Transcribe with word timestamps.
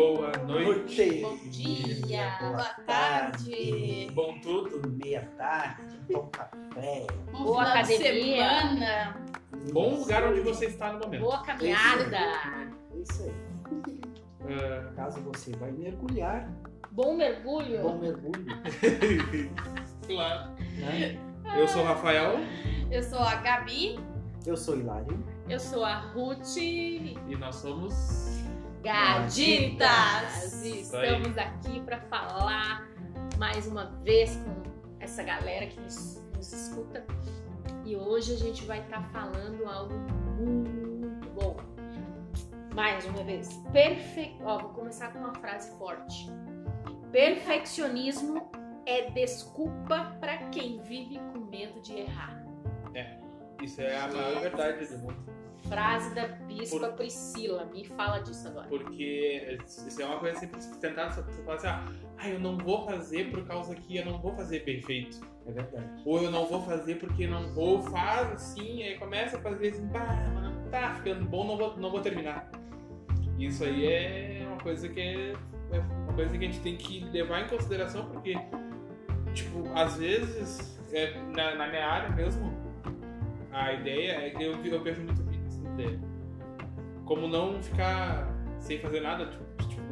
Boa 0.00 0.32
noite. 0.46 1.20
Bom 1.20 1.36
dia, 1.50 2.38
boa 2.40 2.52
boa 2.52 2.64
tarde. 2.86 4.10
Bom 4.14 4.40
tudo. 4.40 4.88
meia 4.88 5.30
tarde, 5.36 6.00
bom 6.10 6.26
café. 6.28 7.06
Bom 7.30 7.44
Boa 7.44 7.62
academia. 7.64 8.48
semana. 8.62 9.16
Bom 9.74 9.96
lugar 9.96 10.24
onde 10.24 10.40
você 10.40 10.68
está 10.68 10.94
no 10.94 11.00
momento. 11.00 11.20
Boa 11.20 11.42
caminhada. 11.42 12.16
É 12.16 12.96
isso 12.98 13.24
aí. 13.24 14.00
Ah, 14.48 14.90
Caso 14.96 15.20
você 15.20 15.52
vai 15.56 15.70
mergulhar, 15.70 16.50
Bom 16.92 17.14
mergulho. 17.14 17.82
bom 17.82 17.98
mergulho, 17.98 18.46
claro. 20.08 20.50
né? 20.78 21.18
Eu 21.58 21.68
sou 21.68 21.82
o 21.82 21.84
Rafael 21.84 22.38
Eu 22.90 23.02
sou 23.02 23.18
a 23.20 23.34
Gabi. 23.34 24.00
Eu 24.46 24.56
sou 24.56 24.78
Hilário. 24.78 25.22
Eu 25.46 25.60
sou 25.60 25.84
a 25.84 25.96
Ruth 25.98 26.56
e 26.56 27.18
nós 27.38 27.56
somos. 27.56 28.39
Gaditas. 28.82 30.64
E 30.64 30.80
estamos 30.80 31.36
aqui 31.36 31.80
para 31.80 32.00
falar 32.02 32.88
mais 33.38 33.66
uma 33.66 33.86
vez 34.02 34.36
com 34.36 34.62
essa 35.00 35.22
galera 35.22 35.66
que 35.66 35.78
nos, 35.80 36.22
nos 36.34 36.50
escuta. 36.50 37.04
E 37.84 37.94
hoje 37.94 38.32
a 38.32 38.36
gente 38.38 38.64
vai 38.64 38.80
estar 38.80 39.02
falando 39.12 39.66
algo 39.66 39.94
muito 40.38 41.28
bom. 41.30 41.56
Mais 42.74 43.04
uma 43.04 43.22
vez. 43.22 43.48
Perfe... 43.70 44.34
Ó, 44.42 44.58
vou 44.58 44.70
começar 44.70 45.12
com 45.12 45.18
uma 45.18 45.34
frase 45.34 45.76
forte. 45.76 46.30
Perfeccionismo 47.12 48.50
é 48.86 49.10
desculpa 49.10 50.16
para 50.20 50.38
quem 50.48 50.80
vive 50.80 51.18
com 51.32 51.40
medo 51.40 51.82
de 51.82 51.98
errar. 51.98 52.42
Isso 53.62 53.80
é 53.80 53.98
a 53.98 54.08
maior 54.08 54.40
verdade 54.40 54.86
do 54.86 54.98
mundo. 54.98 55.40
Frase 55.68 56.14
da 56.14 56.26
Bispa 56.26 56.88
Priscila. 56.92 57.66
Me 57.66 57.84
fala 57.84 58.18
disso 58.20 58.48
agora. 58.48 58.66
Porque 58.68 59.58
isso 59.66 60.00
é 60.00 60.04
uma 60.04 60.18
coisa 60.18 60.40
sempre 60.40 60.60
tentar 60.80 61.10
você 61.10 61.42
falar 61.42 61.56
assim, 61.56 61.66
ah, 61.68 61.84
ah, 62.18 62.28
eu 62.28 62.40
não 62.40 62.56
vou 62.56 62.84
fazer 62.86 63.30
por 63.30 63.46
causa 63.46 63.74
que 63.74 63.96
eu 63.96 64.04
não 64.04 64.18
vou 64.20 64.34
fazer 64.34 64.60
perfeito. 64.60 65.20
É 65.46 65.52
verdade. 65.52 66.02
Ou 66.04 66.22
eu 66.22 66.30
não 66.30 66.46
vou 66.46 66.62
fazer 66.62 66.96
porque 66.96 67.26
não 67.26 67.52
vou, 67.52 67.82
faz 67.82 68.32
assim, 68.32 68.82
aí 68.82 68.98
começa 68.98 69.36
a 69.36 69.40
fazer 69.40 69.68
assim, 69.68 69.88
pá, 69.88 70.06
mas 70.34 70.44
não 70.44 70.70
tá 70.70 70.94
ficando 70.94 71.24
bom, 71.24 71.46
não 71.46 71.56
vou, 71.56 71.76
não 71.76 71.90
vou 71.90 72.00
terminar. 72.00 72.50
Isso 73.38 73.64
aí 73.64 73.86
é 73.86 74.44
uma 74.46 74.58
coisa 74.58 74.88
que 74.88 75.00
é, 75.00 75.32
é 75.72 75.78
uma 75.78 76.12
coisa 76.12 76.36
que 76.36 76.44
a 76.44 76.48
gente 76.48 76.60
tem 76.60 76.76
que 76.76 77.00
levar 77.06 77.40
em 77.40 77.48
consideração, 77.48 78.06
porque, 78.10 78.34
tipo, 79.32 79.66
às 79.74 79.96
vezes, 79.96 80.78
é, 80.92 81.16
na, 81.34 81.54
na 81.54 81.68
minha 81.68 81.86
área 81.86 82.10
mesmo, 82.10 82.52
a 83.52 83.72
ideia 83.72 84.12
é 84.12 84.30
que 84.30 84.42
eu, 84.42 84.52
eu 84.64 84.82
vejo 84.82 85.02
muito 85.02 85.22
essa 85.46 85.68
ideia. 85.74 86.00
Como 87.04 87.28
não 87.28 87.62
ficar 87.62 88.28
sem 88.60 88.78
fazer 88.78 89.00
nada, 89.00 89.26
tipo, 89.26 89.44
tipo 89.68 89.88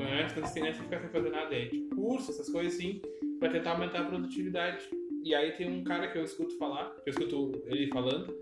tem 0.52 0.72
de 0.72 0.78
ficar 0.78 1.00
sem 1.00 1.08
fazer 1.08 1.30
nada, 1.30 1.54
é 1.54 1.66
tipo, 1.66 1.96
curso, 1.96 2.30
essas 2.30 2.48
coisas 2.48 2.74
assim, 2.74 3.00
pra 3.40 3.48
tentar 3.48 3.72
aumentar 3.72 4.00
a 4.00 4.04
produtividade. 4.04 4.88
E 5.24 5.34
aí 5.34 5.52
tem 5.52 5.68
um 5.68 5.82
cara 5.82 6.08
que 6.08 6.16
eu 6.16 6.24
escuto 6.24 6.56
falar, 6.56 6.90
que 7.02 7.10
eu 7.10 7.12
escuto 7.12 7.62
ele 7.66 7.88
falando, 7.88 8.32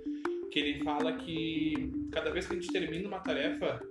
que 0.50 0.58
ele 0.58 0.84
fala 0.84 1.12
que 1.14 1.90
cada 2.12 2.30
vez 2.30 2.46
que 2.46 2.54
a 2.54 2.60
gente 2.60 2.72
termina 2.72 3.08
uma 3.08 3.20
tarefa, 3.20 3.82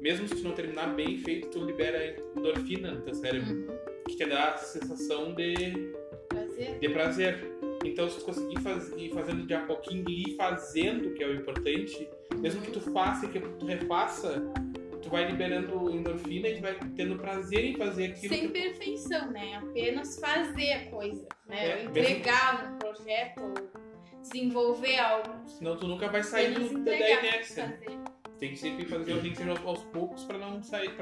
mesmo 0.00 0.26
se 0.26 0.36
tu 0.36 0.42
não 0.42 0.52
terminar 0.52 0.94
bem 0.94 1.18
feito, 1.18 1.48
tu 1.48 1.64
libera 1.64 2.16
endorfina 2.36 2.92
no 2.92 3.02
teu 3.02 3.14
cérebro, 3.14 3.66
que 4.08 4.16
te 4.16 4.24
dá 4.24 4.54
a 4.54 4.56
sensação 4.56 5.34
de, 5.34 5.54
Prazer. 6.28 6.78
de 6.78 6.88
prazer. 6.88 7.51
Então, 7.84 8.08
se 8.08 8.18
tu 8.18 8.24
conseguir 8.24 8.60
faz, 8.60 8.88
ir 8.96 9.10
fazendo 9.12 9.46
de 9.46 9.54
a 9.54 9.64
pouquinho 9.66 10.04
e 10.08 10.22
ir 10.30 10.36
fazendo, 10.36 11.12
que 11.14 11.22
é 11.22 11.26
o 11.26 11.34
importante, 11.34 12.08
mesmo 12.38 12.62
que 12.62 12.70
tu 12.70 12.80
faça 12.80 13.26
e 13.26 13.28
que 13.28 13.40
tu 13.40 13.66
refaça, 13.66 14.42
tu 15.02 15.10
vai 15.10 15.28
liberando 15.28 15.90
endorfina 15.90 16.48
e 16.48 16.56
tu 16.56 16.62
vai 16.62 16.78
tendo 16.96 17.16
prazer 17.16 17.64
em 17.64 17.76
fazer 17.76 18.12
aquilo 18.12 18.34
Sem 18.34 18.46
que 18.46 18.52
perfeição, 18.52 19.30
né? 19.30 19.56
Apenas 19.56 20.18
fazer 20.18 20.72
a 20.72 20.90
coisa, 20.90 21.26
né? 21.48 21.80
É, 21.80 21.84
Entregar 21.84 22.72
um 22.72 22.78
projeto, 22.78 23.42
ou 23.42 23.54
desenvolver 24.22 24.98
algo. 24.98 25.32
senão 25.46 25.76
tu 25.76 25.88
nunca 25.88 26.08
vai 26.08 26.22
sair 26.22 26.54
do, 26.54 26.60
da 26.84 26.94
entregar, 26.94 27.24
inércia. 27.24 27.64
fazer. 27.64 27.98
Tem 28.38 28.50
que 28.50 28.56
sempre 28.56 28.84
fazer, 28.86 29.20
tem 29.20 29.30
que 29.30 29.36
ser 29.36 29.48
aos, 29.48 29.64
aos 29.64 29.82
poucos 29.84 30.24
pra 30.24 30.38
não 30.38 30.62
sair, 30.62 30.92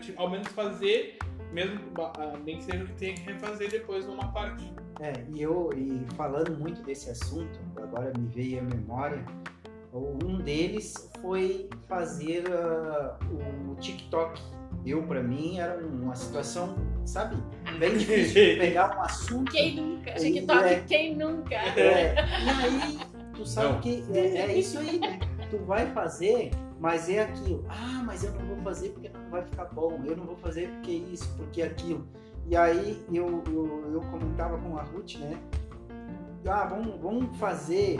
te, 0.00 0.12
ao 0.16 0.30
menos 0.30 0.48
fazer, 0.48 1.18
mesmo 1.52 1.80
ah, 1.98 2.38
nem 2.44 2.56
que 2.56 2.64
seja 2.64 2.84
o 2.84 2.86
que 2.86 2.94
tenha 2.94 3.14
que 3.14 3.22
refazer 3.22 3.70
depois 3.70 4.06
numa 4.06 4.32
parte. 4.32 4.72
É, 5.00 5.12
e 5.28 5.42
eu, 5.42 5.70
e 5.76 6.04
falando 6.16 6.58
muito 6.58 6.82
desse 6.82 7.10
assunto, 7.10 7.60
agora 7.76 8.12
me 8.16 8.26
veio 8.28 8.60
à 8.60 8.62
memória, 8.62 9.24
um 9.92 10.38
deles 10.38 11.10
foi 11.20 11.68
fazer 11.86 12.44
ah, 12.50 13.18
o 13.68 13.74
TikTok. 13.76 14.40
Eu, 14.84 15.02
pra 15.04 15.22
mim, 15.22 15.58
era 15.58 15.78
uma 15.86 16.16
situação, 16.16 16.74
sabe, 17.04 17.36
bem 17.78 17.96
difícil 17.96 18.58
pegar 18.58 18.96
um 18.96 19.02
assunto. 19.02 19.52
Quem 19.52 19.76
nunca? 19.76 20.10
É. 20.10 20.14
TikTok, 20.14 20.82
quem 20.88 21.16
nunca? 21.16 21.54
É, 21.54 22.14
e 22.16 22.48
aí, 22.48 23.00
tu 23.34 23.46
sabe 23.46 23.68
Não. 23.68 23.80
que 23.80 24.04
é, 24.12 24.38
é 24.38 24.58
isso 24.58 24.78
aí, 24.78 24.98
né? 24.98 25.20
Tu 25.50 25.58
vai 25.58 25.86
fazer, 25.92 26.50
mas 26.80 27.08
é 27.08 27.20
aquilo. 27.20 27.64
Ah, 27.68 28.02
mas 28.04 28.24
eu 28.24 28.32
não 28.32 28.46
vou 28.46 28.56
fazer 28.64 28.88
porque 28.88 29.08
não 29.08 29.21
vai 29.32 29.42
ficar 29.42 29.64
bom. 29.64 30.00
Eu 30.04 30.16
não 30.16 30.24
vou 30.24 30.36
fazer 30.36 30.68
porque 30.68 30.92
isso, 30.92 31.34
porque 31.36 31.62
aquilo. 31.62 32.06
E 32.46 32.56
aí 32.56 33.04
eu, 33.12 33.42
eu, 33.46 33.92
eu 33.92 34.00
comentava 34.10 34.58
com 34.58 34.76
a 34.76 34.82
Ruth, 34.82 35.16
né? 35.16 35.40
Ah, 36.46 36.64
vamos, 36.64 37.00
vamos 37.00 37.36
fazer 37.38 37.98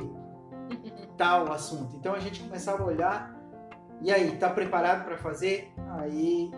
tal 1.17 1.51
assunto. 1.53 1.97
Então 1.97 2.15
a 2.15 2.21
gente 2.21 2.43
começava 2.43 2.83
a 2.83 2.87
olhar. 2.87 3.43
E 4.01 4.11
aí, 4.11 4.37
tá 4.37 4.51
preparado 4.51 5.05
para 5.05 5.17
fazer? 5.17 5.73
Aí 5.91 6.51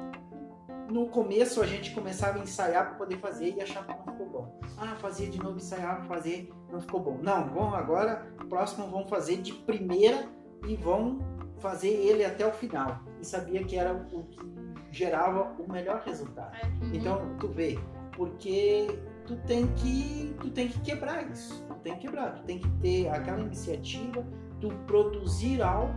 no 0.90 1.08
começo 1.08 1.60
a 1.60 1.66
gente 1.66 1.92
começava 1.92 2.38
a 2.38 2.42
ensaiar 2.42 2.88
para 2.88 2.94
poder 2.94 3.18
fazer 3.18 3.54
e 3.54 3.60
achava 3.60 3.92
que 3.92 4.06
não 4.06 4.12
ficou 4.12 4.28
bom. 4.28 4.60
Ah, 4.78 4.96
fazia 4.96 5.28
de 5.28 5.38
novo, 5.38 5.56
ensaiava, 5.56 6.04
fazer, 6.04 6.52
não 6.70 6.80
ficou 6.80 7.00
bom. 7.00 7.18
Não, 7.22 7.48
vamos 7.48 7.74
agora, 7.74 8.26
próximo 8.48 8.86
vão 8.88 9.06
fazer 9.06 9.38
de 9.38 9.52
primeira 9.52 10.28
e 10.66 10.76
vão 10.76 11.18
fazer 11.58 11.88
ele 11.88 12.24
até 12.24 12.46
o 12.46 12.52
final. 12.52 13.00
E 13.20 13.24
sabia 13.24 13.64
que 13.64 13.76
era 13.76 13.92
o 13.94 14.24
que 14.24 14.38
gerava 14.94 15.52
o 15.58 15.70
melhor 15.70 16.02
resultado. 16.06 16.56
Então, 16.92 17.36
tu 17.38 17.48
vê, 17.48 17.78
porque 18.16 18.86
tu 19.26 19.36
tem 19.46 19.66
que 19.74 20.34
tu 20.40 20.50
tem 20.50 20.68
que 20.68 20.80
quebrar 20.80 21.28
isso. 21.30 21.62
Tu 21.66 21.74
tem 21.80 21.94
que 21.94 22.00
quebrar, 22.06 22.34
tu 22.34 22.42
tem 22.44 22.58
que 22.58 22.68
ter 22.80 23.08
aquela 23.08 23.40
iniciativa, 23.40 24.24
tu 24.60 24.68
produzir 24.86 25.60
algo 25.62 25.92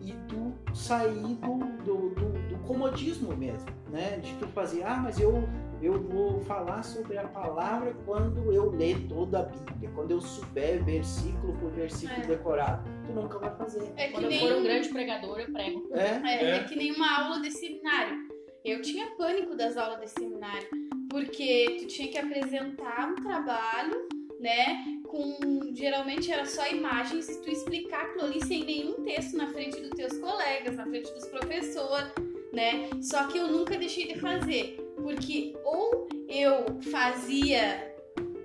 e 0.00 0.12
tu 0.28 0.54
sair 0.74 1.34
do, 1.36 1.58
do, 1.84 2.10
do, 2.14 2.48
do 2.48 2.58
comodismo 2.66 3.36
mesmo, 3.36 3.68
né? 3.90 4.18
De 4.18 4.32
tu 4.34 4.46
fazer, 4.48 4.82
ah, 4.84 4.96
mas 4.96 5.20
eu 5.20 5.46
eu 5.80 6.02
vou 6.02 6.40
falar 6.40 6.82
sobre 6.82 7.16
a 7.18 7.28
palavra 7.28 7.94
quando 8.04 8.52
eu 8.52 8.68
ler 8.68 9.06
toda 9.08 9.38
a 9.38 9.42
Bíblia, 9.44 9.88
quando 9.94 10.10
eu 10.10 10.20
souber 10.20 10.82
versículo 10.82 11.52
por 11.52 11.70
versículo 11.70 12.20
É. 12.20 12.26
decorado. 12.26 12.82
Tu 13.06 13.12
nunca 13.12 13.38
vai 13.38 13.54
fazer. 13.54 13.92
É 13.96 14.08
que 14.08 14.12
Quando 14.14 14.24
eu 14.24 14.30
nem 14.30 14.40
for 14.40 14.56
um 14.58 14.62
grande 14.64 14.88
pregador, 14.88 15.38
eu 15.38 15.52
prego. 15.52 15.88
É? 15.92 16.20
É, 16.24 16.44
É. 16.44 16.56
é 16.56 16.64
que 16.64 16.74
nem 16.74 16.92
uma 16.92 17.22
aula 17.22 17.40
de 17.40 17.52
seminário. 17.52 18.27
Eu 18.64 18.82
tinha 18.82 19.06
pânico 19.16 19.54
das 19.54 19.76
aulas 19.76 20.00
de 20.00 20.08
seminário, 20.10 20.68
porque 21.08 21.76
tu 21.80 21.86
tinha 21.86 22.08
que 22.08 22.18
apresentar 22.18 23.10
um 23.10 23.14
trabalho, 23.16 24.08
né? 24.40 24.84
Com 25.06 25.38
geralmente 25.74 26.30
era 26.30 26.44
só 26.44 26.66
imagens 26.68 27.28
e 27.28 27.40
tu 27.42 27.50
explicar 27.50 28.02
aquilo 28.02 28.24
ali 28.24 28.44
sem 28.44 28.64
nenhum 28.64 29.02
texto 29.04 29.36
na 29.36 29.50
frente 29.52 29.80
dos 29.80 29.90
teus 29.90 30.16
colegas, 30.18 30.76
na 30.76 30.84
frente 30.84 31.10
dos 31.12 31.26
professores, 31.26 32.12
né? 32.52 32.90
Só 33.00 33.26
que 33.28 33.38
eu 33.38 33.48
nunca 33.48 33.78
deixei 33.78 34.06
de 34.12 34.20
fazer, 34.20 34.76
porque 34.96 35.54
ou 35.64 36.06
eu 36.28 36.80
fazia 36.90 37.94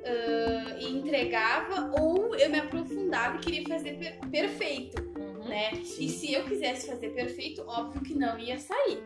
ah, 0.06 0.78
e 0.80 0.86
entregava, 0.88 1.92
ou 2.02 2.34
eu 2.36 2.50
me 2.50 2.60
aprofundava 2.60 3.38
e 3.38 3.40
queria 3.40 3.68
fazer 3.68 3.98
per- 3.98 4.20
perfeito 4.30 5.02
Uhum. 5.18 5.50
né? 5.50 5.72
E 5.74 6.08
se 6.10 6.34
eu 6.34 6.44
quisesse 6.46 6.88
fazer 6.88 7.10
perfeito, 7.10 7.62
óbvio 7.68 8.02
que 8.02 8.16
não 8.16 8.40
ia 8.40 8.58
sair. 8.58 9.04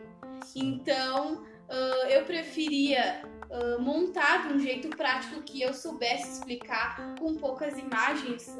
Então, 0.56 1.44
ah, 1.68 2.06
eu 2.10 2.24
preferia 2.24 3.22
ah, 3.50 3.78
montar 3.80 4.48
de 4.48 4.54
um 4.54 4.58
jeito 4.58 4.88
prático 4.90 5.42
que 5.42 5.62
eu 5.62 5.72
soubesse 5.74 6.30
explicar 6.32 7.14
com 7.18 7.34
poucas 7.34 7.76
imagens, 7.78 8.56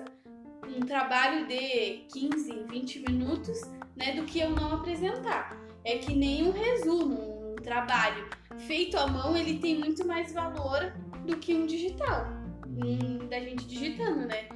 um 0.66 0.80
trabalho 0.80 1.46
de 1.46 2.04
15, 2.12 2.64
20 2.68 3.00
minutos, 3.10 3.60
né, 3.96 4.12
do 4.14 4.24
que 4.24 4.38
eu 4.40 4.50
não 4.50 4.74
apresentar. 4.74 5.56
É 5.84 5.98
que 5.98 6.14
nem 6.14 6.46
um 6.46 6.52
resumo, 6.52 7.52
um 7.52 7.54
trabalho 7.56 8.28
feito 8.58 8.96
à 8.98 9.06
mão, 9.06 9.36
ele 9.36 9.58
tem 9.58 9.78
muito 9.78 10.06
mais 10.06 10.32
valor 10.32 10.92
do 11.24 11.36
que 11.38 11.54
um 11.54 11.66
digital, 11.66 12.26
um, 12.66 13.26
da 13.28 13.40
gente 13.40 13.66
digitando, 13.66 14.26
né? 14.26 14.48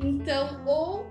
Então, 0.00 0.64
ou 0.66 1.06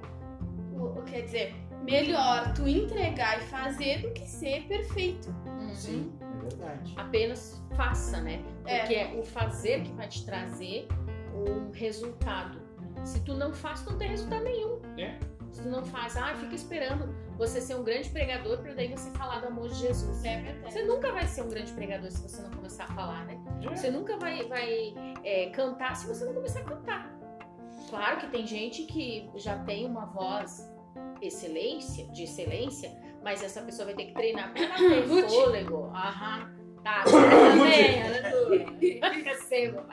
o- 0.74 1.02
quer 1.04 1.22
dizer, 1.22 1.56
melhor 1.84 2.54
tu 2.54 2.68
entregar 2.68 3.40
e 3.40 3.42
fazer 3.46 4.02
do 4.02 4.12
que 4.12 4.26
ser 4.28 4.64
perfeito. 4.68 5.30
Uhum. 5.46 5.74
Sim, 5.74 6.14
é 6.22 6.50
verdade. 6.50 6.94
Apenas 6.98 7.62
faça, 7.76 8.22
né? 8.22 8.44
É. 8.66 8.80
Porque 8.80 8.96
é 8.96 9.14
o 9.18 9.24
fazer 9.24 9.84
que 9.84 9.92
vai 9.94 10.08
te 10.08 10.26
trazer 10.26 10.88
um 11.34 11.72
resultado. 11.72 12.62
Se 13.04 13.20
tu 13.22 13.34
não 13.34 13.54
faz, 13.54 13.84
não 13.86 13.98
tem 13.98 14.10
resultado 14.10 14.44
nenhum. 14.44 14.80
Se 15.52 15.64
tu 15.64 15.70
não 15.70 15.84
faz, 15.84 16.16
ah, 16.16 16.34
fica 16.36 16.56
esperando 16.56 17.14
você 17.38 17.60
ser 17.60 17.76
um 17.76 17.84
grande 17.84 18.10
pregador 18.10 18.60
para 18.60 18.74
daí 18.74 18.88
você 18.88 19.10
falar 19.12 19.40
do 19.40 19.48
amor 19.48 19.68
de 19.68 19.76
Jesus. 19.76 20.24
É 20.24 20.40
verdade. 20.42 20.74
Você 20.74 20.84
nunca 20.84 21.12
vai 21.12 21.28
ser 21.28 21.42
um 21.42 21.50
grande 21.50 21.74
pregador 21.74 22.10
se 22.10 22.22
você 22.22 22.42
não 22.42 22.52
começar 22.52 22.86
a 22.86 22.88
falar, 22.88 23.26
né? 23.26 23.38
Você 23.70 23.92
nunca 23.92 24.18
vai, 24.18 24.44
vai 24.48 24.94
é, 25.24 25.50
cantar 25.50 25.96
se 25.96 26.08
você 26.08 26.24
não 26.24 26.34
começar 26.34 26.62
a 26.62 26.64
cantar. 26.64 27.12
Claro 27.90 28.20
que 28.20 28.28
tem 28.28 28.48
gente 28.48 28.84
que 28.84 29.30
já 29.36 29.58
tem 29.60 29.86
uma 29.86 30.06
voz 30.06 30.72
excelência, 31.22 32.08
de 32.08 32.24
excelência, 32.24 32.92
mas 33.24 33.44
essa 33.44 33.62
pessoa 33.62 33.86
vai 33.86 33.96
ter 33.96 34.06
que 34.06 34.14
treinar 34.14 34.52
para 34.54 34.68
ter 34.76 35.08
fôlego. 35.08 35.92
Aham. 35.94 36.62
Tá, 36.84 37.04
também, 37.04 38.02
Ana 38.02 38.36
Lu. 38.36 39.24
Recebo. 39.24 39.84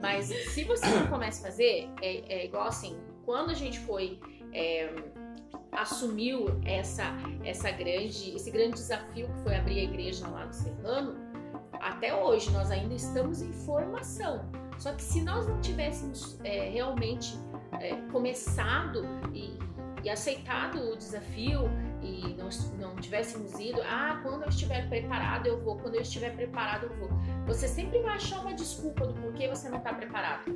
Mas 0.00 0.26
se 0.26 0.62
você 0.62 0.86
não 0.86 1.08
começa 1.08 1.40
a 1.40 1.50
fazer, 1.50 1.90
é, 2.00 2.42
é 2.42 2.44
igual 2.44 2.68
assim, 2.68 2.96
quando 3.24 3.50
a 3.50 3.54
gente 3.54 3.80
foi. 3.80 4.20
é, 4.54 4.88
assumiu 5.72 6.46
essa, 6.64 7.04
essa 7.44 7.70
grande, 7.70 8.34
esse 8.34 8.50
grande 8.50 8.74
desafio 8.74 9.28
que 9.28 9.42
foi 9.42 9.56
abrir 9.56 9.80
a 9.80 9.82
igreja 9.84 10.26
lá 10.26 10.46
no 10.46 10.52
Serrano, 10.52 11.16
até 11.80 12.14
hoje 12.14 12.50
nós 12.50 12.70
ainda 12.70 12.94
estamos 12.94 13.42
em 13.42 13.52
formação. 13.52 14.50
Só 14.78 14.92
que 14.92 15.02
se 15.02 15.22
nós 15.22 15.46
não 15.46 15.60
tivéssemos 15.60 16.38
é, 16.44 16.68
realmente 16.68 17.36
é, 17.80 17.96
começado 18.12 19.04
e, 19.34 19.58
aceitado 20.10 20.92
o 20.92 20.96
desafio 20.96 21.62
e 22.02 22.34
não, 22.34 22.48
não 22.78 22.96
tivéssemos 22.96 23.58
ido, 23.58 23.80
ah, 23.82 24.20
quando 24.22 24.42
eu 24.42 24.48
estiver 24.48 24.88
preparado 24.88 25.46
eu 25.46 25.60
vou, 25.60 25.76
quando 25.76 25.96
eu 25.96 26.02
estiver 26.02 26.34
preparado 26.34 26.84
eu 26.84 26.96
vou. 26.96 27.08
Você 27.46 27.66
sempre 27.66 28.00
vai 28.00 28.16
achar 28.16 28.40
uma 28.40 28.54
desculpa 28.54 29.06
do 29.06 29.14
porquê 29.20 29.48
você 29.48 29.68
não 29.68 29.78
está 29.78 29.92
preparado. 29.94 30.52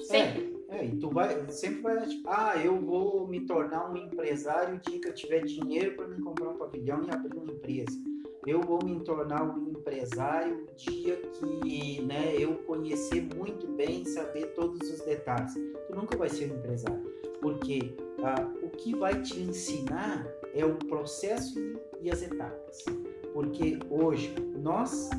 Sempre. 0.00 0.58
É, 0.70 0.84
e 0.84 0.96
tu 0.96 1.10
vai, 1.10 1.48
sempre 1.50 1.80
vai, 1.80 2.06
tipo, 2.06 2.28
ah, 2.28 2.54
eu 2.62 2.78
vou 2.78 3.26
me 3.26 3.40
tornar 3.40 3.90
um 3.90 3.96
empresário 3.96 4.76
o 4.76 4.78
dia 4.78 5.00
que 5.00 5.08
eu 5.08 5.14
tiver 5.14 5.40
dinheiro 5.40 5.96
para 5.96 6.06
me 6.06 6.20
comprar 6.20 6.50
um 6.50 6.58
pavilhão 6.58 7.02
e 7.04 7.10
abrir 7.10 7.36
uma 7.36 7.50
empresa. 7.50 7.98
Eu 8.46 8.60
vou 8.60 8.78
me 8.84 9.00
tornar 9.00 9.42
um 9.42 9.70
empresário 9.70 10.64
o 10.64 10.76
dia 10.76 11.16
que, 11.16 12.02
né, 12.02 12.34
eu 12.38 12.54
conhecer 12.58 13.28
muito 13.34 13.66
bem, 13.66 14.04
saber 14.04 14.48
todos 14.54 14.88
os 14.90 15.00
detalhes. 15.00 15.54
Tu 15.54 15.94
nunca 15.94 16.16
vai 16.16 16.28
ser 16.28 16.52
um 16.52 16.56
empresário, 16.56 17.02
porque 17.40 17.94
ah, 18.22 18.48
o 18.62 18.70
que 18.70 18.96
vai 18.96 19.20
te 19.22 19.38
ensinar 19.40 20.26
é 20.54 20.64
o 20.64 20.74
processo 20.74 21.58
e- 22.00 22.10
as 22.10 22.22
etapas. 22.22 22.84
Porque 23.32 23.78
hoje 23.90 24.34
nós 24.56 25.10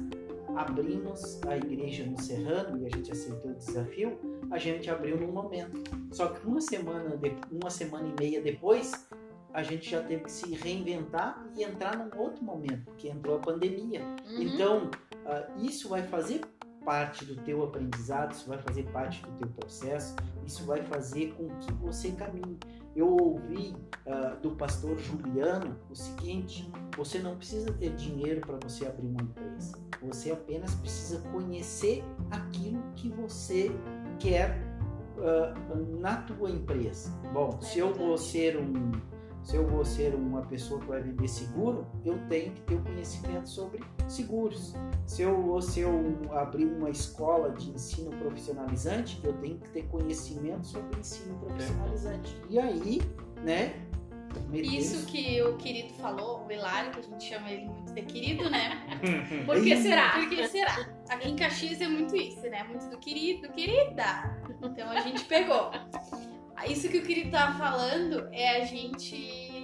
abrimos 0.55 1.39
a 1.47 1.55
igreja 1.55 2.05
no 2.05 2.19
Serrano 2.19 2.77
e 2.81 2.85
a 2.85 2.89
gente 2.89 3.11
aceitou 3.11 3.51
o 3.51 3.55
desafio, 3.55 4.19
a 4.51 4.57
gente 4.57 4.89
abriu 4.89 5.17
num 5.17 5.31
momento. 5.31 5.83
Só 6.11 6.27
que 6.27 6.45
uma 6.45 6.59
semana, 6.59 7.15
de, 7.15 7.35
uma 7.51 7.69
semana 7.69 8.07
e 8.07 8.21
meia 8.21 8.41
depois, 8.41 9.07
a 9.53 9.63
gente 9.63 9.89
já 9.89 10.01
teve 10.01 10.23
que 10.23 10.31
se 10.31 10.53
reinventar 10.53 11.45
e 11.55 11.63
entrar 11.63 11.97
num 11.97 12.19
outro 12.19 12.43
momento, 12.43 12.85
porque 12.85 13.07
entrou 13.07 13.37
a 13.37 13.39
pandemia. 13.39 14.01
Uhum. 14.01 14.41
Então, 14.41 14.91
ah, 15.25 15.47
isso 15.57 15.89
vai 15.89 16.03
fazer 16.03 16.41
parte 16.83 17.25
do 17.25 17.35
teu 17.43 17.63
aprendizado, 17.63 18.31
isso 18.31 18.47
vai 18.47 18.57
fazer 18.57 18.83
parte 18.91 19.21
do 19.21 19.31
teu 19.37 19.47
processo, 19.49 20.15
isso 20.45 20.63
vai 20.65 20.81
fazer 20.83 21.33
com 21.33 21.47
que 21.59 21.71
você 21.73 22.11
caminhe. 22.11 22.57
Eu 22.95 23.07
ouvi 23.07 23.75
ah, 24.05 24.37
do 24.41 24.51
pastor 24.51 24.97
Juliano 24.97 25.77
o 25.89 25.95
seguinte: 25.95 26.71
você 26.97 27.19
não 27.19 27.35
precisa 27.37 27.71
ter 27.73 27.93
dinheiro 27.95 28.41
para 28.41 28.57
você 28.57 28.85
abrir 28.87 29.07
uma 29.07 29.21
empresa, 29.21 29.77
você 30.01 30.31
apenas 30.31 30.73
precisa 30.75 31.19
conhecer 31.31 32.03
aquilo 32.31 32.81
que 32.95 33.09
você 33.09 33.71
quer 34.19 34.61
ah, 35.19 35.53
na 35.99 36.17
tua 36.23 36.49
empresa. 36.49 37.11
Bom, 37.33 37.61
se 37.61 37.79
eu 37.79 37.93
vou 37.93 38.17
ser 38.17 38.57
um 38.57 38.91
se 39.43 39.55
eu 39.55 39.67
vou 39.67 39.83
ser 39.83 40.13
uma 40.15 40.41
pessoa 40.43 40.79
que 40.79 40.87
vai 40.87 41.01
vender 41.01 41.27
seguro, 41.27 41.87
eu 42.05 42.17
tenho 42.27 42.51
que 42.51 42.61
ter 42.61 42.75
o 42.75 42.83
conhecimento 42.83 43.49
sobre 43.49 43.83
seguros. 44.07 44.75
Se 45.05 45.21
eu 45.21 45.41
vou 45.41 45.61
ser 45.61 45.87
um, 45.87 46.31
abrir 46.33 46.65
uma 46.65 46.89
escola 46.89 47.51
de 47.51 47.69
ensino 47.71 48.11
profissionalizante, 48.17 49.19
eu 49.23 49.33
tenho 49.33 49.57
que 49.57 49.69
ter 49.69 49.83
conhecimento 49.87 50.67
sobre 50.67 50.99
ensino 50.99 51.37
profissionalizante. 51.39 52.35
E 52.49 52.59
aí, 52.59 53.01
né? 53.43 53.73
Isso 54.53 55.07
que 55.07 55.41
o 55.41 55.57
querido 55.57 55.93
falou, 55.95 56.45
o 56.45 56.51
Hilário, 56.51 56.91
que 56.91 56.99
a 56.99 57.03
gente 57.03 57.23
chama 57.23 57.49
ele 57.49 57.65
muito 57.65 57.93
de 57.93 58.01
querido, 58.03 58.49
né? 58.49 58.85
Por 59.45 59.61
que 59.61 59.75
será? 59.77 60.11
Por 60.11 60.29
que 60.29 60.47
será? 60.47 60.87
Aqui 61.09 61.29
em 61.29 61.35
Caxias 61.35 61.81
é 61.81 61.87
muito 61.87 62.15
isso, 62.15 62.41
né? 62.41 62.63
Muito 62.63 62.87
do 62.89 62.97
querido, 62.97 63.47
do 63.47 63.53
querida. 63.53 64.39
Então 64.61 64.89
a 64.91 64.99
gente 65.01 65.25
pegou. 65.25 65.71
Isso 66.67 66.89
que 66.89 66.97
o 66.97 67.03
querido 67.03 67.31
tava 67.31 67.57
falando 67.57 68.27
é 68.31 68.61
a 68.61 68.65
gente 68.65 69.59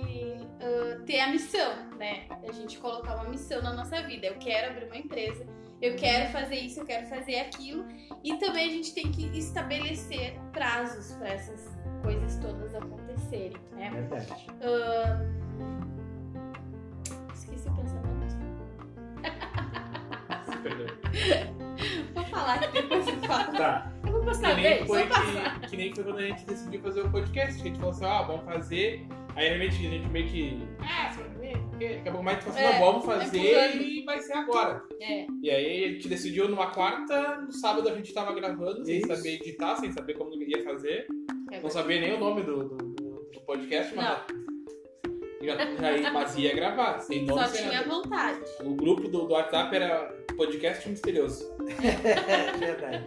ah, 0.65 0.99
ter 1.05 1.19
a 1.19 1.29
missão, 1.29 1.89
né? 1.97 2.25
A 2.47 2.51
gente 2.51 2.79
colocar 2.79 3.15
uma 3.15 3.29
missão 3.29 3.61
na 3.61 3.73
nossa 3.73 4.01
vida. 4.01 4.25
Eu 4.25 4.35
quero 4.35 4.71
abrir 4.71 4.85
uma 4.85 4.97
empresa, 4.97 5.45
eu 5.81 5.95
quero 5.95 6.31
fazer 6.31 6.55
isso, 6.55 6.79
eu 6.79 6.85
quero 6.85 7.07
fazer 7.07 7.39
aquilo. 7.39 7.85
E 8.23 8.35
também 8.37 8.69
a 8.69 8.71
gente 8.71 8.93
tem 8.93 9.11
que 9.11 9.25
estabelecer 9.37 10.39
prazos 10.51 11.11
para 11.17 11.29
essas 11.29 11.69
coisas 12.01 12.37
todas 12.37 12.73
acontecerem, 12.73 13.57
né? 13.73 13.91
Verdade. 13.91 14.47
Esqueci 17.33 17.67
o 17.69 17.75
pensamento. 17.75 18.15
Se 20.51 20.57
perdeu. 20.57 20.87
Vou 22.13 22.25
falar 22.25 22.59
que 22.59 22.81
depois 22.81 23.07
eu 23.07 23.21
falo. 23.21 23.57
Tá. 23.57 23.94
Vou 24.25 24.33
Que 24.33 24.53
nem, 24.55 24.85
foi 24.87 25.05
passar. 25.07 25.61
que, 25.61 25.67
que 25.69 25.77
nem 25.77 25.93
foi 25.93 26.03
quando 26.03 26.17
a 26.17 26.21
gente 26.23 26.45
decidiu 26.45 26.81
fazer 26.81 27.01
o 27.01 27.11
podcast. 27.11 27.55
Que 27.61 27.61
a 27.61 27.71
gente 27.71 27.79
falou 27.79 27.91
assim, 27.93 28.05
ah, 28.05 28.21
vamos 28.23 28.45
fazer. 28.45 29.07
Aí 29.35 29.47
realmente 29.49 29.75
a 29.75 29.89
gente 29.89 30.07
meio 30.09 30.27
que. 30.27 30.67
Ah, 30.79 31.11
você 31.11 31.21
vai 31.23 31.37
ver? 31.37 31.57
porque 31.69 31.87
Daqui 31.89 31.99
a 32.07 32.11
pouco 32.11 32.23
mais 32.23 32.43
falou 32.43 32.57
assim, 32.57 32.65
É, 32.67 32.71
não, 32.79 32.85
vamos 32.85 33.05
vai 33.05 33.19
fazer 33.19 33.37
empurrando. 33.37 33.81
e 33.83 34.03
vai 34.05 34.19
ser 34.19 34.33
agora. 34.33 34.81
É. 35.01 35.27
E 35.43 35.49
aí 35.51 35.83
a 35.85 35.87
gente 35.89 36.07
decidiu 36.07 36.47
numa 36.47 36.67
quarta, 36.71 37.37
no 37.41 37.51
sábado 37.51 37.87
a 37.89 37.93
gente 37.95 38.13
tava 38.13 38.33
gravando, 38.33 38.83
sem 38.85 38.97
Isso. 38.97 39.07
saber 39.13 39.35
editar, 39.35 39.75
sem 39.75 39.91
saber 39.91 40.13
como 40.15 40.33
ia 40.41 40.63
fazer. 40.63 41.05
É 41.51 41.59
Não 41.61 41.69
sabia 41.69 41.99
nem 42.01 42.13
o 42.13 42.19
nome 42.19 42.43
do, 42.43 42.63
do, 42.69 42.77
do- 42.77 43.41
podcast, 43.45 43.93
mas. 43.95 44.05
Não. 44.31 44.45
Já, 45.43 45.55
já, 46.01 46.11
mas 46.11 46.35
ia 46.37 46.55
gravar, 46.55 46.97
sem 46.99 47.23
nome 47.25 47.39
Só 47.41 47.47
sem 47.47 47.67
tinha 47.67 47.81
nada. 47.83 47.89
vontade. 47.89 48.39
O 48.63 48.73
grupo 48.73 49.07
do, 49.07 49.27
do 49.27 49.33
WhatsApp 49.33 49.75
era 49.75 50.11
podcast 50.35 50.89
misterioso. 50.89 51.45
É 51.83 52.57
verdade. 52.57 53.05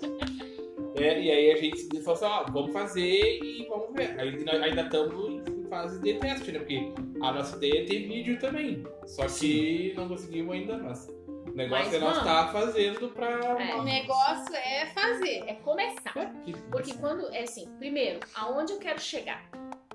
É, 1.00 1.20
e 1.20 1.30
aí 1.30 1.52
a 1.52 1.56
gente 1.56 1.88
falou 2.02 2.14
assim, 2.14 2.24
ó, 2.24 2.44
vamos 2.50 2.72
fazer 2.72 3.40
e 3.42 3.66
vamos 3.68 3.92
ver. 3.94 4.18
Aí 4.18 4.44
nós 4.44 4.62
ainda 4.62 4.82
estamos 4.82 5.48
em 5.48 5.68
fase 5.68 6.00
de 6.00 6.14
teste, 6.14 6.52
né? 6.52 6.58
Porque 6.58 6.92
a 7.22 7.32
nossa 7.32 7.56
ideia 7.56 7.82
é 7.82 7.86
ter 7.86 8.08
vídeo 8.08 8.38
também. 8.38 8.84
Só 9.06 9.26
que 9.26 9.92
não 9.96 10.08
conseguimos 10.08 10.54
ainda, 10.54 10.78
mas 10.78 11.08
o 11.08 11.52
negócio 11.54 11.84
Mas 11.86 11.94
é 11.94 11.98
nós 11.98 12.18
estar 12.18 12.52
fazendo 12.52 13.08
pra. 13.10 13.28
É. 13.30 13.74
O 13.76 13.82
negócio 13.82 14.54
é 14.54 14.86
fazer. 14.86 15.44
É 15.46 15.54
começar. 15.54 16.12
É, 16.16 16.26
que- 16.44 16.52
Porque 16.70 16.94
quando, 16.94 17.32
é 17.34 17.42
assim, 17.42 17.68
primeiro, 17.78 18.20
aonde 18.34 18.72
eu 18.72 18.78
quero 18.78 19.00
chegar? 19.00 19.48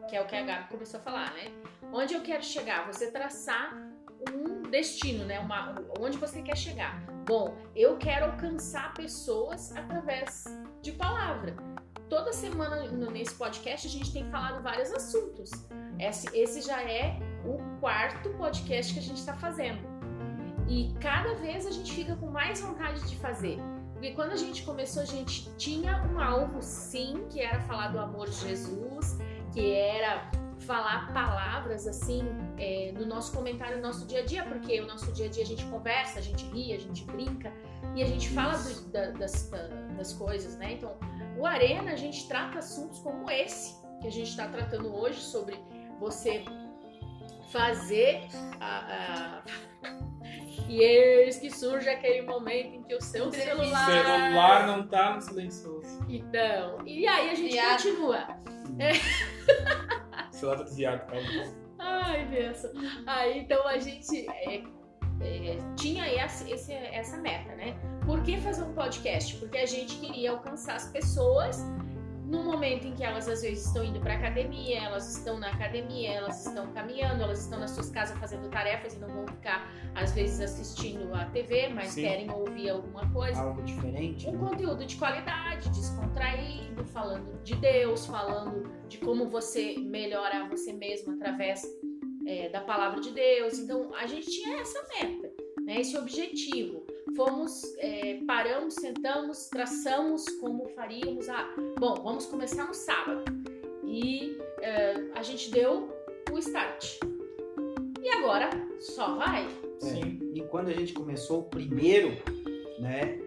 Que 0.10 0.16
é 0.16 0.22
o 0.22 0.26
que 0.26 0.36
a 0.36 0.42
Gabi 0.42 0.70
começou 0.70 1.00
a 1.00 1.04
falar, 1.04 1.34
né? 1.34 1.46
Onde 1.92 2.14
eu 2.14 2.22
quero 2.22 2.44
chegar? 2.44 2.86
Você 2.92 3.12
traçar 3.12 3.74
um 4.34 4.53
destino, 4.74 5.24
né? 5.24 5.40
Uma, 5.40 5.76
onde 6.00 6.18
você 6.18 6.42
quer 6.42 6.58
chegar. 6.58 7.00
Bom, 7.28 7.56
eu 7.76 7.96
quero 7.98 8.26
alcançar 8.26 8.92
pessoas 8.96 9.72
através 9.78 10.46
de 10.82 10.92
palavra. 10.94 11.56
Toda 12.10 12.34
semana 12.34 12.82
nesse 13.12 13.36
podcast 13.36 13.86
a 13.88 13.90
gente 13.90 14.12
tem 14.12 14.28
falado 14.32 14.64
vários 14.64 14.92
assuntos. 14.92 15.52
Esse, 16.00 16.28
esse 16.36 16.62
já 16.62 16.82
é 16.82 17.20
o 17.46 17.80
quarto 17.80 18.32
podcast 18.32 18.94
que 18.94 19.00
a 19.00 19.04
gente 19.04 19.20
está 19.20 19.36
fazendo. 19.36 19.82
E 20.68 20.92
cada 21.00 21.36
vez 21.36 21.68
a 21.68 21.72
gente 21.72 21.94
fica 21.94 22.16
com 22.16 22.28
mais 22.28 22.60
vontade 22.60 23.08
de 23.08 23.16
fazer. 23.18 23.58
Porque 23.94 24.12
quando 24.14 24.32
a 24.32 24.36
gente 24.36 24.64
começou, 24.64 25.04
a 25.04 25.06
gente 25.06 25.56
tinha 25.56 26.04
um 26.12 26.20
alvo 26.20 26.62
sim, 26.64 27.28
que 27.30 27.40
era 27.40 27.60
falar 27.62 27.90
do 27.90 28.00
amor 28.00 28.28
de 28.28 28.38
Jesus, 28.38 29.20
que 29.54 29.72
era 29.72 30.32
falar 30.62 31.14
palavras 31.14 31.86
assim 31.88 32.24
é, 32.58 32.92
no 32.94 33.06
nosso 33.06 33.32
comentário, 33.34 33.78
no 33.78 33.84
nosso 33.84 34.06
dia 34.06 34.20
a 34.20 34.26
dia, 34.26 34.44
porque 34.44 34.80
o 34.82 34.88
nosso 34.88 35.12
dia 35.12 35.26
a 35.26 35.30
dia 35.30 35.44
a 35.44 35.46
gente 35.46 35.66
conversa, 35.66 36.20
a 36.20 36.22
gente 36.22 36.46
ri, 36.46 36.74
a 36.74 36.80
gente 36.80 37.04
brinca 37.06 37.52
e 37.96 38.02
a 38.04 38.06
gente 38.06 38.30
fala 38.30 38.58
do- 38.58 38.88
da- 38.92 39.12
das, 39.12 39.50
da- 39.50 39.68
das 39.98 40.14
coisas, 40.14 40.56
né? 40.58 40.74
Então, 40.74 40.96
o 41.38 41.46
Arena 41.46 41.92
a 41.92 41.96
gente 41.96 42.28
trata 42.28 42.60
assuntos 42.60 43.00
como 43.00 43.30
esse 43.30 43.76
que 44.02 44.08
a 44.08 44.12
gente 44.12 44.30
está 44.30 44.48
tratando 44.48 44.96
hoje 44.96 45.20
sobre 45.20 45.58
você 46.00 46.44
fazer 47.52 48.28
a, 48.60 49.42
a... 49.42 49.44
e 50.68 50.82
eis 50.84 51.38
que 51.38 51.50
surge 51.52 51.88
aquele 51.90 52.22
momento 52.24 52.76
em 52.76 52.84
que 52.84 52.96
o 52.96 53.02
seu 53.02 53.32
celular 53.32 53.86
celular 53.86 54.68
não 54.68 54.88
tá 54.88 55.14
no 55.16 55.22
silencioso. 55.22 56.04
então, 56.10 56.80
e 56.86 57.06
aí 57.08 57.30
a 57.30 57.36
gente 57.36 57.52
Viado. 57.54 57.84
continua. 57.84 58.28
O 60.32 60.36
celular 60.36 60.58
tá 60.58 60.64
desviado, 60.64 61.06
calma. 61.08 61.63
Ai, 61.84 62.26
benção. 62.26 62.72
Aí 63.06 63.40
então 63.40 63.68
a 63.68 63.78
gente 63.78 64.26
é, 64.30 64.64
é, 65.22 65.58
tinha 65.76 66.06
essa, 66.06 66.50
essa 66.74 67.18
meta, 67.18 67.54
né? 67.56 67.76
Por 68.06 68.24
que 68.24 68.40
fazer 68.40 68.64
um 68.64 68.74
podcast? 68.74 69.36
Porque 69.36 69.58
a 69.58 69.66
gente 69.66 69.98
queria 69.98 70.32
alcançar 70.32 70.76
as 70.76 70.90
pessoas 70.90 71.62
no 72.26 72.44
momento 72.44 72.88
em 72.88 72.94
que 72.94 73.04
elas 73.04 73.28
às 73.28 73.42
vezes 73.42 73.66
estão 73.66 73.84
indo 73.84 74.00
para 74.00 74.14
academia, 74.14 74.80
elas 74.80 75.16
estão 75.16 75.40
na 75.40 75.50
academia, 75.50 76.14
elas 76.14 76.46
estão 76.46 76.72
caminhando, 76.74 77.24
elas 77.24 77.42
estão 77.42 77.60
nas 77.60 77.72
suas 77.72 77.90
casas 77.90 78.18
fazendo 78.18 78.50
tarefas 78.50 78.94
e 78.94 79.00
não 79.00 79.10
vão 79.10 79.28
ficar 79.28 79.70
às 79.94 80.14
vezes 80.14 80.40
assistindo 80.40 81.14
a 81.14 81.26
TV, 81.26 81.70
mas 81.70 81.90
Sim. 81.90 82.02
querem 82.02 82.32
ouvir 82.32 82.70
alguma 82.70 83.12
coisa. 83.12 83.42
Algo 83.42 83.62
diferente. 83.64 84.28
Um 84.28 84.38
conteúdo 84.38 84.86
de 84.86 84.96
qualidade, 84.96 85.70
descontraído, 85.70 86.86
falando 86.86 87.42
de 87.44 87.56
Deus, 87.56 88.06
falando 88.06 88.72
de 88.88 88.98
como 89.00 89.30
você 89.30 89.76
melhora 89.78 90.48
você 90.48 90.72
mesmo 90.74 91.14
através 91.14 91.64
é, 92.26 92.50
da 92.50 92.62
palavra 92.62 93.02
de 93.02 93.12
Deus. 93.12 93.60
Então 93.60 93.94
a 93.96 94.08
gente 94.08 94.30
tinha 94.30 94.60
essa 94.60 94.80
meta, 95.00 95.32
né, 95.62 95.82
esse 95.82 95.98
objetivo. 95.98 96.83
Fomos, 97.16 97.64
é, 97.78 98.20
paramos, 98.26 98.76
sentamos, 98.76 99.48
traçamos 99.50 100.26
como 100.40 100.68
faríamos. 100.70 101.30
Ah, 101.30 101.48
bom, 101.80 101.96
vamos 101.96 102.26
começar 102.26 102.66
no 102.66 102.74
sábado. 102.74 103.24
E 103.86 104.38
é, 104.62 104.96
a 105.14 105.22
gente 105.22 105.52
deu 105.52 105.90
o 106.32 106.40
start. 106.40 107.00
E 108.02 108.10
agora 108.10 108.50
só 108.80 109.16
vai. 109.16 109.48
Sim. 109.80 110.20
E 110.34 110.42
quando 110.44 110.70
a 110.70 110.74
gente 110.74 110.94
começou 110.94 111.42
o 111.42 111.44
primeiro, 111.44 112.18
né, 112.80 113.20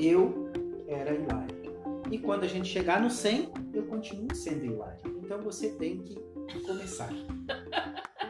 eu 0.00 0.50
era 0.86 1.14
Hilário. 1.14 1.56
E 2.10 2.18
quando 2.18 2.44
a 2.44 2.48
gente 2.48 2.68
chegar 2.68 3.00
no 3.00 3.10
100, 3.10 3.50
eu 3.72 3.86
continuo 3.86 4.34
sendo 4.34 4.64
Hilário. 4.64 5.00
Então 5.24 5.40
você 5.40 5.70
tem 5.70 6.02
que 6.02 6.14
começar. 6.66 7.10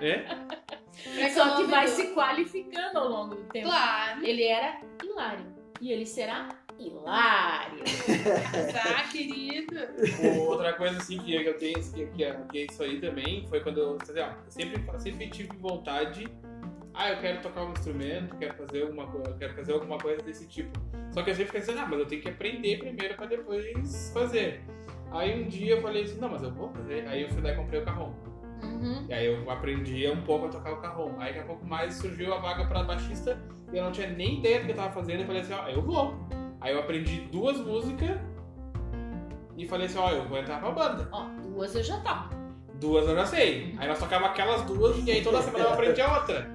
É? 0.01 0.56
Pra 1.15 1.31
Só 1.31 1.57
que 1.57 1.65
vai 1.65 1.89
se 1.89 2.09
qualificando 2.15 2.99
ao 2.99 3.09
longo 3.09 3.35
do 3.35 3.43
tempo. 3.45 3.69
Claro. 3.69 4.25
Ele 4.25 4.45
era 4.45 4.81
hilário. 5.03 5.47
E 5.81 5.93
ele 5.93 6.07
será 6.07 6.49
hilário. 6.79 7.85
Tá, 8.73 9.05
querido. 9.11 9.75
Outra 10.47 10.73
coisa 10.75 10.99
assim 10.99 11.19
que 11.19 11.35
eu 11.35 11.57
tenho, 11.59 11.75
que, 11.93 12.07
que, 12.07 12.25
é- 12.25 12.41
que 12.51 12.59
é 12.59 12.67
isso 12.71 12.83
aí 12.83 13.01
também, 13.01 13.47
foi 13.49 13.61
quando 13.61 13.79
eu, 13.79 13.99
assim, 14.01 14.19
ó, 14.21 14.27
eu 14.27 14.51
sempre, 14.51 15.01
sempre 15.01 15.29
tive 15.29 15.57
vontade, 15.59 16.29
ah, 16.93 17.11
eu 17.11 17.19
quero 17.21 17.41
tocar 17.41 17.65
um 17.65 17.73
instrumento, 17.73 18.37
quero 18.37 18.55
fazer 18.55 18.83
alguma 18.83 19.07
coisa, 19.07 19.35
quero 19.39 19.55
fazer 19.55 19.73
alguma 19.73 19.99
coisa 19.99 20.23
desse 20.23 20.47
tipo. 20.47 20.79
Só 21.13 21.23
que 21.23 21.31
eu 21.31 21.35
sempre 21.35 21.53
pensei, 21.53 21.79
ah, 21.79 21.87
mas 21.89 21.99
eu 21.99 22.07
tenho 22.07 22.23
que 22.23 22.29
aprender 22.29 22.79
primeiro 22.79 23.15
pra 23.15 23.27
depois 23.27 24.11
fazer. 24.13 24.63
Aí 25.13 25.43
um 25.43 25.49
dia 25.49 25.77
eu 25.77 25.83
falei 25.83 26.03
assim, 26.03 26.19
não, 26.19 26.29
mas 26.29 26.43
eu 26.43 26.51
vou 26.53 26.69
fazer. 26.71 27.07
Aí 27.09 27.23
eu 27.23 27.29
fui 27.31 27.41
lá 27.43 27.53
e 27.53 27.57
comprei 27.57 27.81
o 27.81 27.85
carrom. 27.85 28.13
Uhum. 28.63 29.07
E 29.09 29.13
aí 29.13 29.27
eu 29.27 29.51
aprendi 29.51 30.09
um 30.09 30.23
pouco 30.23 30.47
a 30.47 30.49
tocar 30.49 30.73
o 30.73 30.77
carrom. 30.77 31.13
Aí 31.19 31.33
daqui 31.33 31.41
a 31.41 31.47
pouco 31.47 31.67
mais 31.67 31.95
surgiu 31.95 32.35
a 32.35 32.39
vaga 32.39 32.67
pra 32.67 32.83
baixista 32.83 33.39
e 33.73 33.77
eu 33.77 33.85
não 33.85 33.93
tinha 33.93 34.09
nem 34.09 34.39
ideia 34.39 34.61
do 34.61 34.67
que 34.67 34.73
eu 34.73 34.77
tava 34.77 34.93
fazendo. 34.93 35.21
Eu 35.21 35.27
falei 35.27 35.43
assim, 35.43 35.53
ó, 35.53 35.69
eu 35.69 35.83
vou. 35.83 36.15
Aí 36.61 36.73
eu 36.73 36.81
aprendi 36.81 37.21
duas 37.33 37.59
músicas 37.59 38.19
e 39.57 39.67
falei 39.67 39.87
assim, 39.87 39.99
ó, 39.99 40.11
eu 40.11 40.29
vou 40.29 40.39
entrar 40.39 40.61
pra 40.61 40.71
banda. 40.71 41.09
Ó, 41.13 41.27
duas 41.43 41.75
eu 41.75 41.83
já 41.83 42.01
toco. 42.01 42.35
Duas 42.81 43.09
eu 43.09 43.15
já 43.15 43.27
sei. 43.27 43.75
Aí 43.79 43.89
nós 43.89 43.99
tocava 43.99 44.27
aquelas 44.27 44.63
duas 44.63 45.07
e 45.07 45.11
aí 45.11 45.23
toda 45.23 45.43
semana 45.43 45.65
eu 45.65 45.73
aprendi 45.73 46.01
a 46.01 46.19
outra. 46.19 46.51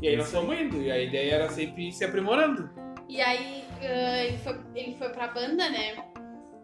E 0.00 0.08
aí 0.08 0.16
nós 0.16 0.30
fomos 0.30 0.58
indo. 0.58 0.82
E 0.82 0.90
a 0.90 0.98
ideia 0.98 1.34
era 1.34 1.48
sempre 1.48 1.88
ir 1.88 1.92
se 1.92 2.04
aprimorando. 2.04 2.68
E 3.08 3.20
aí 3.20 3.62
ah, 3.82 4.24
ele, 4.24 4.38
foi, 4.38 4.60
ele 4.74 4.96
foi 4.96 5.08
pra 5.10 5.28
banda, 5.28 5.68
né? 5.68 6.04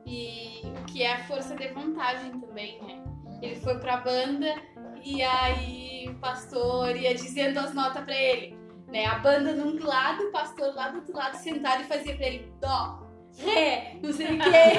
E 0.07 0.63
o 0.65 0.85
que 0.87 1.03
é 1.03 1.15
a 1.15 1.25
força 1.25 1.55
de 1.57 1.69
vontade 1.69 2.31
também, 2.31 2.81
né? 2.83 3.03
Ele 3.43 3.57
foi 3.57 3.79
pra 3.79 3.99
banda 3.99 4.55
e 5.05 5.23
aí 5.23 6.09
o 6.09 6.15
pastor 6.15 6.97
ia 6.97 7.15
dizendo 7.15 7.59
as 7.59 7.75
notas 7.75 8.05
pra 8.05 8.15
ele. 8.15 8.57
Né? 8.89 9.05
A 9.07 9.19
banda 9.19 9.53
num 9.55 9.79
lado, 9.85 10.25
o 10.25 10.33
pastor 10.33 10.75
lá 10.75 10.89
do 10.89 10.99
outro 10.99 11.15
lado 11.15 11.37
sentado 11.37 11.83
e 11.83 11.87
fazia 11.87 12.17
pra 12.17 12.27
ele 12.27 12.53
dó, 12.61 13.07
ré, 13.39 13.99
não 14.03 14.13
sei 14.13 14.27
o 14.27 14.39
quê. 14.39 14.79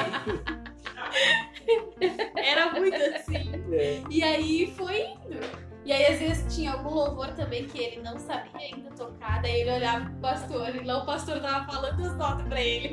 Era 2.35 2.71
muito 2.71 2.95
assim. 2.95 3.51
É. 3.71 4.01
E 4.09 4.23
aí 4.23 4.73
foi 4.75 5.01
indo. 5.01 5.69
E 5.85 5.93
aí, 5.93 6.05
às 6.05 6.19
vezes, 6.19 6.55
tinha 6.55 6.73
algum 6.73 6.93
louvor 6.93 7.33
também 7.33 7.65
que 7.65 7.79
ele 7.79 8.01
não 8.01 8.19
sabia 8.19 8.51
ainda 8.59 8.91
tocar, 8.91 9.41
daí 9.41 9.61
ele 9.61 9.71
olhava 9.71 10.05
pro 10.05 10.19
pastor, 10.19 10.75
e 10.75 10.83
lá 10.83 10.97
o 11.01 11.05
pastor 11.05 11.39
tava 11.39 11.65
falando 11.71 12.05
as 12.05 12.15
notas 12.15 12.47
pra 12.47 12.61
ele. 12.61 12.89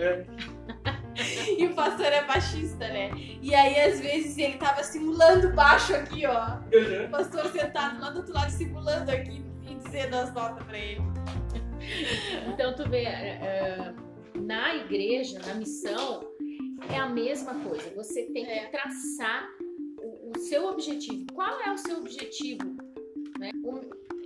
E 1.58 1.66
o 1.66 1.74
pastor 1.74 2.06
é 2.06 2.24
baixista, 2.24 2.88
né? 2.88 3.10
E 3.42 3.54
aí, 3.54 3.80
às 3.80 4.00
vezes, 4.00 4.36
ele 4.38 4.58
tava 4.58 4.82
simulando 4.82 5.52
baixo 5.54 5.94
aqui, 5.94 6.26
ó. 6.26 6.58
O 7.06 7.10
pastor 7.10 7.46
sentado 7.52 8.00
lá 8.00 8.10
do 8.10 8.18
outro 8.18 8.34
lado, 8.34 8.50
simulando 8.50 9.10
aqui 9.10 9.42
e 9.70 9.74
dizendo 9.76 10.14
as 10.14 10.32
notas 10.34 10.64
pra 10.66 10.78
ele. 10.78 11.00
Então 12.48 12.74
tu 12.74 12.88
vê, 12.88 13.04
é, 13.04 13.38
é, 13.42 13.94
na 14.34 14.74
igreja, 14.74 15.38
na 15.46 15.54
missão, 15.54 16.26
é 16.92 16.98
a 16.98 17.08
mesma 17.08 17.54
coisa. 17.60 17.90
Você 17.94 18.24
tem 18.24 18.44
que 18.44 18.50
É. 18.50 18.66
traçar 18.66 19.48
o, 19.98 20.32
o 20.34 20.38
seu 20.40 20.66
objetivo. 20.68 21.26
Qual 21.32 21.60
é 21.60 21.72
o 21.72 21.78
seu 21.78 21.98
objetivo? 21.98 22.76
né? 23.38 23.50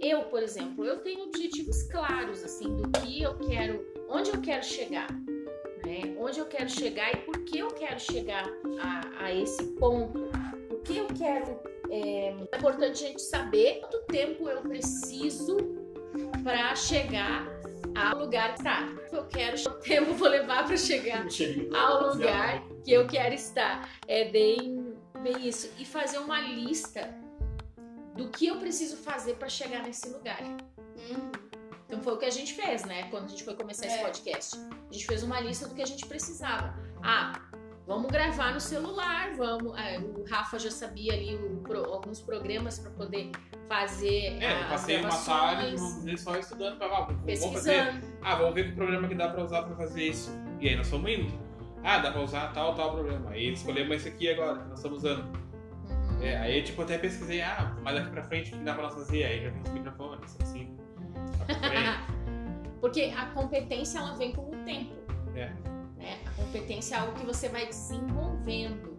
Eu, 0.01 0.23
por 0.25 0.43
exemplo, 0.43 0.85
eu 0.85 0.99
tenho 1.01 1.25
objetivos 1.25 1.83
claros, 1.85 2.43
assim, 2.43 2.75
do 2.77 2.89
que 3.01 3.23
eu 3.23 3.37
quero, 3.39 3.85
onde 4.09 4.31
eu 4.31 4.41
quero 4.41 4.65
chegar. 4.65 5.09
Né? 6.01 6.17
Onde 6.19 6.39
eu 6.39 6.47
quero 6.47 6.69
chegar 6.69 7.13
e 7.13 7.19
por 7.19 7.39
que 7.45 7.59
eu 7.59 7.69
quero 7.69 8.01
chegar 8.01 8.49
a, 8.81 9.25
a 9.25 9.35
esse 9.35 9.63
ponto. 9.75 10.31
O 10.71 10.77
que 10.83 10.97
eu 10.97 11.07
quero. 11.07 11.61
É, 11.91 12.29
é 12.53 12.57
importante 12.57 13.05
a 13.05 13.09
gente 13.09 13.23
saber 13.23 13.81
quanto 13.81 14.01
tempo 14.07 14.49
eu 14.49 14.63
preciso 14.63 15.57
para 16.43 16.75
chegar 16.77 17.47
ao 17.95 18.19
lugar 18.19 18.55
que 18.55 18.61
está. 18.61 18.89
Eu 19.13 19.27
quero, 19.27 19.63
quanto 19.63 19.81
tempo 19.81 20.11
eu 20.11 20.15
vou 20.15 20.29
levar 20.29 20.67
para 20.67 20.77
chegar 20.77 21.27
ao 21.77 22.09
lugar 22.09 22.63
que 22.85 22.93
eu 22.93 23.07
quero 23.07 23.35
estar. 23.35 23.89
É 24.07 24.31
bem, 24.31 24.95
bem 25.23 25.49
isso. 25.49 25.71
E 25.79 25.85
fazer 25.85 26.19
uma 26.19 26.41
lista 26.41 27.13
do 28.17 28.29
que 28.29 28.47
eu 28.47 28.57
preciso 28.57 28.97
fazer 28.97 29.35
para 29.35 29.49
chegar 29.49 29.83
nesse 29.83 30.09
lugar. 30.09 30.41
Uhum. 30.43 31.50
Então 31.91 32.01
foi 32.03 32.13
o 32.15 32.19
que 32.19 32.25
a 32.25 32.31
gente 32.31 32.55
fez, 32.55 32.85
né? 32.85 33.09
Quando 33.11 33.25
a 33.25 33.29
gente 33.29 33.43
foi 33.43 33.57
começar 33.57 33.85
esse 33.85 33.99
É. 33.99 34.03
podcast. 34.05 34.57
A 34.89 34.93
gente 34.93 35.07
fez 35.07 35.25
uma 35.25 35.41
lista 35.41 35.67
do 35.67 35.75
que 35.75 35.83
a 35.83 35.87
gente 35.87 36.07
precisava. 36.07 36.73
Ah, 37.03 37.33
vamos 37.85 38.13
gravar 38.13 38.55
no 38.55 38.61
celular, 38.61 39.35
vamos. 39.37 39.73
ah, 39.77 39.99
o 40.01 40.23
Rafa 40.31 40.57
já 40.61 40.71
sabia 40.71 41.13
ali 41.15 41.35
o 41.35 41.57
pro- 41.63 41.85
alguns 41.93 42.21
programas 42.21 42.79
para 42.79 42.93
poder 42.93 43.33
fazer 43.69 44.41
É, 44.41 44.53
eu 44.53 44.59
as 44.63 44.69
passei 44.69 45.01
uma 45.01 45.09
tarde 45.11 45.77
só 46.19 46.37
estudando 46.37 46.79
pra 46.79 46.87
ah, 46.87 47.01
vamos 47.07 47.09
fazer. 47.23 47.25
pesquisando. 47.27 48.07
Ah, 48.23 48.37
vamos 48.37 48.55
ver 48.55 48.69
que 48.69 48.73
programa 48.77 49.09
que 49.09 49.15
dá 49.17 49.29
pra 49.29 49.43
usar 49.45 49.63
pra 49.65 49.75
fazer 49.75 50.05
isso. 50.05 50.31
E 50.61 50.69
aí 50.69 50.77
nós 50.77 50.89
fomos 50.89 51.11
indo. 51.11 51.51
Ah, 51.83 51.99
dá 51.99 52.13
pra 52.13 52.21
usar 52.23 52.53
tal, 52.53 52.75
tal 52.77 52.93
programa. 52.93 53.31
Aí 53.31 53.53
escolhemos 53.53 53.97
esse 53.97 54.09
aqui 54.11 54.29
agora, 54.31 54.61
que 54.61 54.69
nós 54.69 54.79
estamos 54.79 54.99
usando. 54.99 55.25
Uhum. 55.89 56.23
É, 56.23 56.37
aí 56.37 56.63
tipo, 56.63 56.83
até 56.83 56.99
pesquisei, 56.99 57.41
ah, 57.43 57.77
mas 57.83 57.95
daqui 57.97 58.11
pra 58.11 58.23
frente 58.23 58.55
o 58.55 58.59
que 58.59 58.65
dá 58.65 58.75
pra 58.75 58.85
nós 58.85 58.95
fazer? 58.95 59.25
Aí 59.25 59.43
já 59.43 59.51
vi 59.51 59.61
os 59.61 59.71
microfones, 59.71 60.37
assim. 60.41 60.77
Frente. 61.55 62.21
Porque 62.81 63.13
a 63.17 63.27
competência 63.27 63.99
ela 63.99 64.15
vem 64.15 64.33
com 64.33 64.43
o 64.43 64.65
tempo. 64.65 64.95
É. 65.35 65.53
Né? 65.97 66.19
A 66.27 66.31
competência 66.43 66.97
é 66.97 66.99
algo 66.99 67.13
que 67.15 67.27
você 67.27 67.49
vai 67.49 67.67
desenvolvendo. 67.67 68.99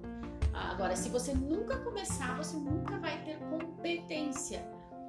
Agora, 0.54 0.96
se 0.96 1.10
você 1.10 1.34
nunca 1.34 1.78
começar, 1.80 2.36
você 2.38 2.58
nunca 2.58 2.98
vai 3.00 3.24
ter 3.24 3.38
competência. 3.50 4.60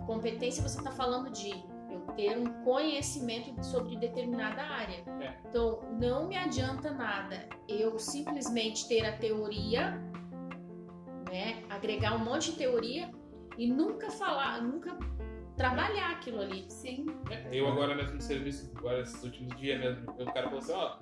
Competência 0.07 0.63
você 0.63 0.79
está 0.79 0.91
falando 0.91 1.31
de 1.31 1.51
eu 1.91 2.01
ter 2.17 2.39
um 2.39 2.65
conhecimento 2.65 3.63
sobre 3.63 3.97
determinada 3.97 4.63
área. 4.63 5.05
É. 5.21 5.35
Então, 5.49 5.81
não 6.01 6.27
me 6.27 6.37
adianta 6.37 6.91
nada 6.91 7.47
eu 7.69 7.99
simplesmente 7.99 8.89
ter 8.89 9.05
a 9.05 9.17
teoria, 9.17 10.01
né? 11.31 11.63
Agregar 11.69 12.15
um 12.15 12.25
monte 12.25 12.53
de 12.53 12.57
teoria 12.59 13.11
e 13.59 13.67
nunca 13.71 14.11
falar, 14.11 14.63
nunca 14.63 14.97
trabalhar 15.57 16.11
aquilo 16.13 16.41
ali. 16.41 16.65
Sim. 16.69 17.07
É, 17.31 17.49
Eu 17.53 17.69
agora 17.69 17.95
mesmo 17.95 18.15
no 18.15 18.21
serviço, 18.21 18.71
agora 18.77 19.01
esses 19.01 19.23
últimos 19.23 19.57
dias 19.57 19.79
mesmo, 19.79 20.11
o 20.19 20.25
cara 20.27 20.45
falou 20.45 20.59
assim, 20.59 20.73
ó. 20.73 20.97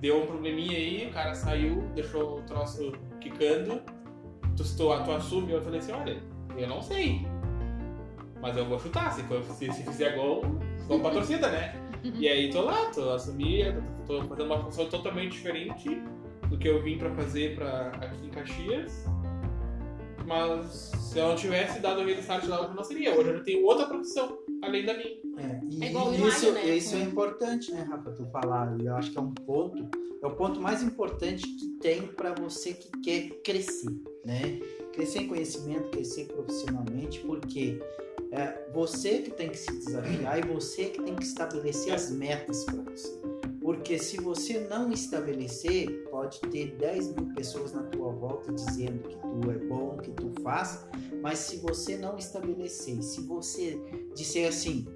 Deu 0.00 0.22
um 0.22 0.26
probleminha 0.26 0.76
aí, 0.76 1.08
o 1.08 1.12
cara 1.12 1.34
saiu, 1.34 1.82
deixou 1.94 2.38
o 2.38 2.42
troço 2.42 2.92
quicando, 3.20 3.80
tu, 4.56 4.62
tu, 4.62 5.04
tu 5.04 5.12
assume, 5.12 5.52
eu 5.52 5.62
falei 5.62 5.78
assim, 5.80 5.92
olha, 5.92 6.22
eu 6.56 6.68
não 6.68 6.82
sei. 6.82 7.26
Mas 8.40 8.56
eu 8.56 8.66
vou 8.66 8.78
chutar, 8.78 9.12
se, 9.12 9.22
for, 9.22 9.42
se, 9.42 9.72
se 9.72 9.82
fizer 9.84 10.16
gol, 10.16 10.42
vamos 10.86 11.02
pra 11.02 11.10
torcida, 11.10 11.50
né? 11.50 11.80
E 12.18 12.28
aí 12.28 12.50
tô 12.50 12.60
lá, 12.60 12.90
tô 12.90 13.08
assumi, 13.12 13.62
tô 14.06 14.20
fazendo 14.24 14.44
uma 14.44 14.58
função 14.58 14.86
totalmente 14.90 15.32
diferente 15.32 16.02
do 16.50 16.58
que 16.58 16.68
eu 16.68 16.82
vim 16.82 16.98
pra 16.98 17.10
fazer 17.12 17.54
pra, 17.54 17.88
aqui 17.92 18.26
em 18.26 18.28
Caxias. 18.28 19.06
Mas 20.26 20.92
se 21.14 21.18
eu 21.18 21.28
não 21.28 21.36
tivesse 21.36 21.80
dado 21.80 22.00
aquele 22.00 22.20
start 22.20 22.44
lá, 22.46 22.62
eu 22.62 22.74
não 22.74 22.84
seria. 22.84 23.14
Hoje 23.14 23.28
eu 23.30 23.38
já 23.38 23.44
tenho 23.44 23.64
outra 23.64 23.86
profissão, 23.86 24.38
além 24.62 24.84
da 24.84 24.94
minha. 24.94 25.08
É, 25.36 25.60
e 25.68 25.84
É 25.84 25.88
isso, 26.28 26.46
Hilário, 26.46 26.52
né? 26.52 26.76
isso 26.76 26.96
é 26.96 27.00
importante, 27.00 27.72
né, 27.72 27.86
Rafa, 27.88 28.10
tu 28.12 28.24
falar. 28.26 28.78
Eu 28.80 28.96
acho 28.96 29.10
que 29.10 29.18
é 29.18 29.20
um 29.20 29.32
ponto, 29.32 29.88
é 30.22 30.26
o 30.26 30.30
ponto 30.30 30.60
mais 30.60 30.82
importante 30.82 31.46
que 31.46 31.66
tem 31.80 32.06
para 32.06 32.32
você 32.32 32.72
que 32.72 32.90
quer 33.00 33.30
crescer, 33.42 33.90
né? 34.24 34.60
Crescer 34.92 35.22
em 35.22 35.28
conhecimento, 35.28 35.90
crescer 35.90 36.26
profissionalmente, 36.26 37.20
porque 37.20 37.80
é 38.30 38.68
você 38.72 39.18
que 39.18 39.30
tem 39.30 39.48
que 39.48 39.58
se 39.58 39.72
desafiar 39.72 40.38
e 40.38 40.42
você 40.42 40.86
que 40.86 41.02
tem 41.02 41.14
que 41.14 41.24
estabelecer 41.24 41.92
as 41.92 42.10
metas 42.10 42.64
para 42.64 42.82
você. 42.82 43.20
Porque 43.64 43.98
se 43.98 44.20
você 44.20 44.60
não 44.60 44.92
estabelecer, 44.92 46.06
pode 46.10 46.38
ter 46.38 46.76
10 46.76 47.16
mil 47.16 47.32
pessoas 47.32 47.72
na 47.72 47.82
tua 47.84 48.12
volta 48.12 48.52
dizendo 48.52 49.08
que 49.08 49.16
tu 49.16 49.50
é 49.50 49.56
bom, 49.56 49.96
que 49.96 50.10
tu 50.10 50.30
faz, 50.42 50.86
mas 51.22 51.38
se 51.38 51.56
você 51.56 51.96
não 51.96 52.18
estabelecer, 52.18 53.02
se 53.02 53.22
você 53.22 53.80
disser 54.14 54.50
assim, 54.50 54.86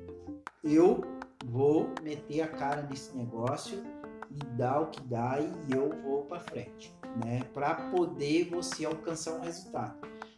eu 0.62 1.00
vou 1.46 1.88
meter 2.02 2.42
a 2.42 2.48
cara 2.48 2.82
nesse 2.82 3.16
negócio 3.16 3.82
e 4.30 4.44
dar 4.58 4.82
o 4.82 4.90
que 4.90 5.00
dá 5.00 5.38
e 5.40 5.72
eu 5.72 5.88
vou 6.02 6.24
para 6.24 6.38
frente, 6.38 6.94
né? 7.24 7.44
Para 7.54 7.74
poder 7.90 8.50
você 8.50 8.84
alcançar 8.84 9.38
um 9.38 9.40
resultado. 9.40 9.96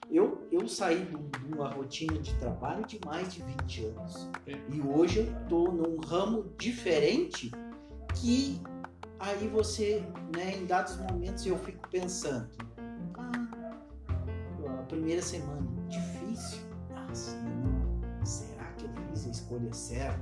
Eu, 0.08 0.46
eu 0.52 0.68
saí 0.68 1.04
de 1.04 1.52
uma 1.52 1.68
rotina 1.68 2.16
de 2.20 2.32
trabalho 2.38 2.86
de 2.86 3.00
mais 3.04 3.34
de 3.34 3.42
20 3.42 3.86
anos. 3.86 4.28
E 4.72 4.80
hoje 4.80 5.18
eu 5.18 5.42
estou 5.42 5.72
num 5.72 5.96
ramo 5.96 6.52
diferente 6.56 7.50
que 8.14 8.60
aí 9.18 9.48
você, 9.48 10.04
né, 10.36 10.56
em 10.56 10.66
dados 10.66 10.96
momentos 10.98 11.44
eu 11.46 11.58
fico 11.58 11.88
pensando, 11.88 12.48
ah, 13.18 13.32
a 14.80 14.82
primeira 14.84 15.22
semana, 15.22 15.66
difícil. 15.88 16.60
Nossa, 16.90 17.36
não, 17.36 18.24
será 18.26 18.64
que 18.76 18.84
eu 18.86 18.90
fiz 19.10 19.26
a 19.26 19.30
escolha 19.30 19.72
certa? 19.72 20.20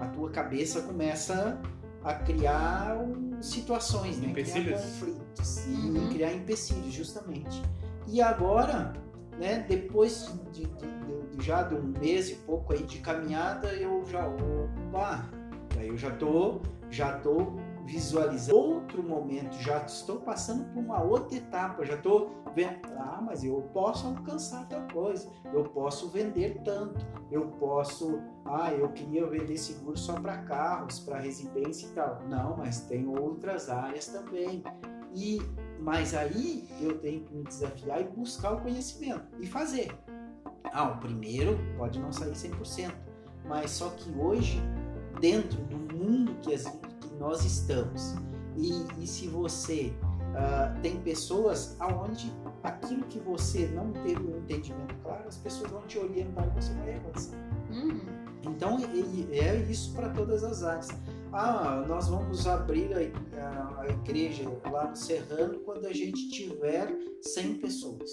A 0.00 0.06
tua 0.06 0.30
cabeça 0.30 0.82
começa 0.82 1.60
a 2.02 2.14
criar 2.14 2.96
um, 2.96 3.42
situações, 3.42 4.18
né? 4.18 4.28
Empecilhos. 4.28 4.80
Criar 4.80 4.80
conflitos 4.82 5.66
e 5.66 5.70
Uhum. 5.70 6.08
criar 6.10 6.32
empecilhos, 6.32 6.92
justamente. 6.92 7.62
E 8.06 8.22
agora, 8.22 8.92
né, 9.38 9.64
depois 9.68 10.30
de, 10.52 10.64
de- 10.64 10.76
de- 10.76 11.36
de 11.36 11.44
já 11.46 11.62
de 11.62 11.74
um 11.74 11.82
mês 12.00 12.30
e 12.30 12.34
pouco 12.36 12.72
aí 12.72 12.82
de 12.82 12.98
caminhada, 12.98 13.68
eu 13.74 14.04
já, 14.06 14.26
opa, 14.26 15.28
daí 15.74 15.88
eu 15.88 15.96
já 15.96 16.10
tô, 16.10 16.60
já 16.90 17.18
tô 17.18 17.52
visualizando 17.84 18.56
outro 18.56 19.02
momento, 19.02 19.52
já 19.56 19.84
estou 19.84 20.20
passando 20.20 20.64
por 20.72 20.80
uma 20.80 21.02
outra 21.02 21.36
etapa, 21.36 21.84
já 21.84 21.94
estou 21.94 22.30
vendo, 22.54 22.80
ah, 22.96 23.20
mas 23.20 23.42
eu 23.42 23.62
posso 23.72 24.06
alcançar 24.06 24.68
tal 24.68 24.86
coisa, 24.92 25.28
eu 25.52 25.64
posso 25.64 26.08
vender 26.08 26.60
tanto, 26.64 27.04
eu 27.30 27.46
posso, 27.58 28.20
ah, 28.44 28.72
eu 28.72 28.88
queria 28.90 29.26
vender 29.26 29.56
seguro 29.56 29.96
só 29.96 30.14
para 30.20 30.38
carros, 30.38 31.00
para 31.00 31.18
residência 31.18 31.86
e 31.86 31.90
tal. 31.90 32.20
Não, 32.28 32.56
mas 32.56 32.82
tem 32.82 33.06
outras 33.06 33.68
áreas 33.68 34.06
também. 34.06 34.62
E 35.12 35.40
mas 35.80 36.14
aí 36.14 36.68
eu 36.80 36.98
tenho 36.98 37.22
que 37.24 37.34
me 37.34 37.42
desafiar 37.42 38.00
e 38.00 38.04
buscar 38.04 38.52
o 38.52 38.60
conhecimento 38.60 39.24
e 39.40 39.46
fazer. 39.46 39.90
Ah, 40.72 40.84
o 40.84 40.98
primeiro 40.98 41.58
pode 41.76 41.98
não 41.98 42.12
sair 42.12 42.32
100%, 42.32 42.92
mas 43.46 43.70
só 43.70 43.88
que 43.90 44.10
hoje, 44.12 44.62
dentro 45.20 45.60
do 45.64 45.94
mundo 45.94 46.34
que, 46.42 46.54
as- 46.54 46.64
que 46.66 47.14
nós 47.18 47.44
estamos, 47.44 48.14
e, 48.56 48.84
e 49.02 49.06
se 49.06 49.26
você 49.28 49.92
ah, 50.34 50.74
tem 50.82 51.00
pessoas 51.00 51.76
aonde 51.80 52.32
aquilo 52.62 53.02
que 53.04 53.18
você 53.18 53.66
não 53.68 53.92
teve 53.92 54.22
um 54.22 54.38
entendimento 54.38 54.94
claro, 55.02 55.26
as 55.28 55.36
pessoas 55.36 55.70
vão 55.70 55.82
te 55.82 55.98
orientar 55.98 56.46
e 56.46 56.60
você 56.62 56.72
vai 56.74 56.94
avançar. 56.96 57.36
Uhum. 57.70 58.00
Então 58.44 58.78
é 59.32 59.56
isso 59.70 59.92
para 59.94 60.08
todas 60.10 60.42
as 60.44 60.62
áreas. 60.62 60.88
Ah, 61.32 61.84
nós 61.86 62.08
vamos 62.08 62.46
abrir 62.46 62.90
a, 62.94 63.40
a- 63.40 63.82
a 63.82 63.88
igreja 63.88 64.48
lá 64.70 64.88
no 64.88 64.96
Serrano 64.96 65.58
quando 65.60 65.86
a 65.86 65.92
gente 65.92 66.28
tiver 66.30 66.92
100 67.22 67.54
pessoas. 67.58 68.10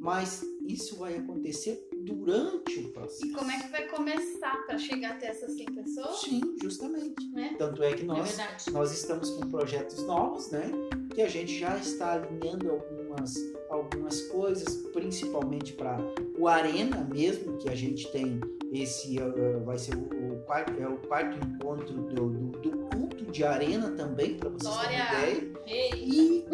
Mas 0.00 0.42
isso 0.68 0.96
vai 0.96 1.16
acontecer 1.16 1.88
durante 2.04 2.78
o 2.80 2.88
processo. 2.92 3.26
E 3.26 3.32
como 3.32 3.50
é 3.50 3.58
que 3.60 3.68
vai 3.68 3.88
começar 3.88 4.64
para 4.66 4.78
chegar 4.78 5.12
até 5.12 5.26
essas 5.28 5.52
100 5.56 5.66
pessoas? 5.66 6.20
Sim, 6.20 6.40
justamente. 6.62 7.26
Né? 7.32 7.54
Tanto 7.58 7.82
é 7.82 7.92
que 7.94 8.02
É 8.02 8.06
nós 8.06 8.28
verdade. 8.28 8.70
nós 8.70 8.92
estamos 8.92 9.30
com 9.30 9.48
projetos 9.50 10.02
novos, 10.04 10.50
né? 10.50 10.70
Que 11.14 11.22
a 11.22 11.28
gente 11.28 11.58
já 11.58 11.76
está 11.76 12.12
alinhando 12.12 12.70
algumas, 12.70 13.34
algumas 13.70 14.22
coisas, 14.28 14.76
principalmente 14.92 15.72
para 15.72 15.98
o 16.38 16.46
Arena 16.46 17.04
mesmo, 17.12 17.56
que 17.58 17.68
a 17.68 17.74
gente 17.74 18.10
tem 18.12 18.40
esse 18.72 19.18
uh, 19.18 19.64
vai 19.64 19.78
ser 19.78 19.94
o, 19.96 20.02
o 20.34 20.42
quarto, 20.44 20.78
é 20.80 20.86
o 20.86 20.98
quarto 20.98 21.38
encontro 21.38 21.94
do, 21.94 22.28
do, 22.28 22.48
do 22.60 22.70
culto 22.88 23.24
de 23.32 23.42
Arena 23.42 23.90
também, 23.92 24.36
para 24.36 24.50
vocês 24.50 24.76
terem 24.76 24.98
Glória! 24.98 25.30
ideia. 25.30 25.52
Ei, 25.66 25.90
E, 25.94 26.44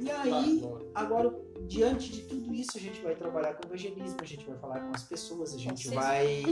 e 0.00 0.10
aí, 0.10 0.60
Tá, 0.60 0.78
agora, 0.96 1.32
diante 1.70 2.10
de 2.10 2.22
tudo 2.22 2.52
isso, 2.52 2.76
a 2.76 2.80
gente 2.80 3.00
vai 3.00 3.14
trabalhar 3.14 3.54
com 3.54 3.64
evangelismo, 3.64 4.16
a 4.20 4.24
gente 4.24 4.44
vai 4.44 4.58
falar 4.58 4.80
com 4.80 4.90
as 4.92 5.04
pessoas, 5.04 5.54
a 5.54 5.58
gente 5.58 5.88
vai, 5.90 6.42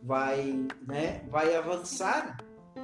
vai, 0.00 0.64
né, 0.86 1.24
vai 1.28 1.56
avançar 1.56 2.38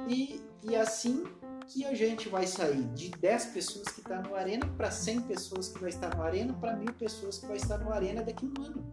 e, 0.09 0.41
e 0.61 0.75
assim 0.75 1.23
que 1.65 1.85
a 1.85 1.93
gente 1.93 2.27
vai 2.27 2.45
sair 2.45 2.83
de 2.93 3.09
10 3.11 3.45
pessoas 3.45 3.87
que 3.87 4.01
está 4.01 4.21
no 4.21 4.35
Arena 4.35 4.67
para 4.75 4.91
100 4.91 5.21
pessoas 5.21 5.69
que 5.69 5.79
vai 5.79 5.89
estar 5.89 6.13
no 6.13 6.21
Arena 6.21 6.53
para 6.53 6.75
mil 6.75 6.93
pessoas 6.93 7.37
que 7.37 7.45
vai 7.45 7.55
estar 7.55 7.77
no 7.77 7.93
Arena 7.93 8.21
daqui 8.21 8.45
a 8.45 8.59
um 8.59 8.65
ano. 8.65 8.83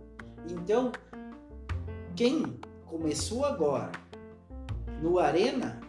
Então, 0.48 0.92
quem 2.14 2.56
começou 2.86 3.44
agora 3.44 3.90
no 5.02 5.18
Arena 5.18 5.80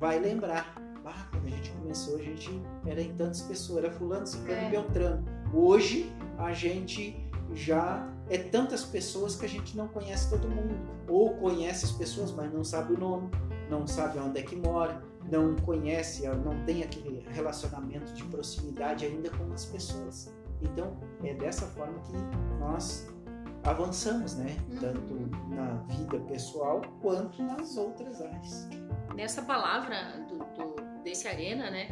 vai 0.00 0.18
lembrar. 0.18 0.74
Ah, 1.04 1.28
quando 1.30 1.46
a 1.46 1.50
gente 1.50 1.70
começou, 1.70 2.16
a 2.16 2.22
gente 2.22 2.50
era 2.84 3.00
em 3.00 3.14
tantas 3.14 3.42
pessoas, 3.42 3.84
era 3.84 3.92
fulano, 3.92 4.26
ciclano, 4.26 4.60
É. 4.60 4.70
beltrano. 4.70 5.24
Hoje 5.52 6.10
a 6.38 6.52
gente 6.52 7.16
já 7.52 8.08
é 8.28 8.38
tantas 8.38 8.84
pessoas 8.84 9.36
que 9.36 9.44
a 9.44 9.48
gente 9.48 9.76
não 9.76 9.88
conhece 9.88 10.30
todo 10.30 10.48
mundo. 10.48 10.76
Ou 11.08 11.34
conhece 11.36 11.84
as 11.84 11.92
pessoas, 11.92 12.30
mas 12.32 12.52
não 12.52 12.64
sabe 12.64 12.94
o 12.94 12.98
nome, 12.98 13.30
não 13.70 13.86
sabe 13.86 14.18
onde 14.18 14.38
é 14.38 14.42
que 14.42 14.56
mora, 14.56 15.02
não 15.30 15.54
conhece, 15.56 16.26
não 16.28 16.64
tem 16.64 16.82
aquele 16.82 17.26
relacionamento 17.30 18.12
de 18.12 18.24
proximidade 18.24 19.04
ainda 19.04 19.30
com 19.30 19.52
as 19.52 19.64
pessoas. 19.66 20.34
Então, 20.62 20.96
é 21.22 21.34
dessa 21.34 21.66
forma 21.66 21.98
que 22.00 22.16
nós 22.58 23.06
avançamos, 23.64 24.34
né? 24.36 24.56
Uhum. 24.70 24.78
Tanto 24.78 25.14
na 25.54 25.74
vida 25.94 26.18
pessoal 26.20 26.80
quanto 27.00 27.42
nas 27.42 27.76
outras 27.76 28.20
áreas. 28.20 28.68
Nessa 29.14 29.42
palavra 29.42 30.24
do, 30.28 30.38
do- 30.38 31.02
desse 31.02 31.28
Arena, 31.28 31.70
né? 31.70 31.88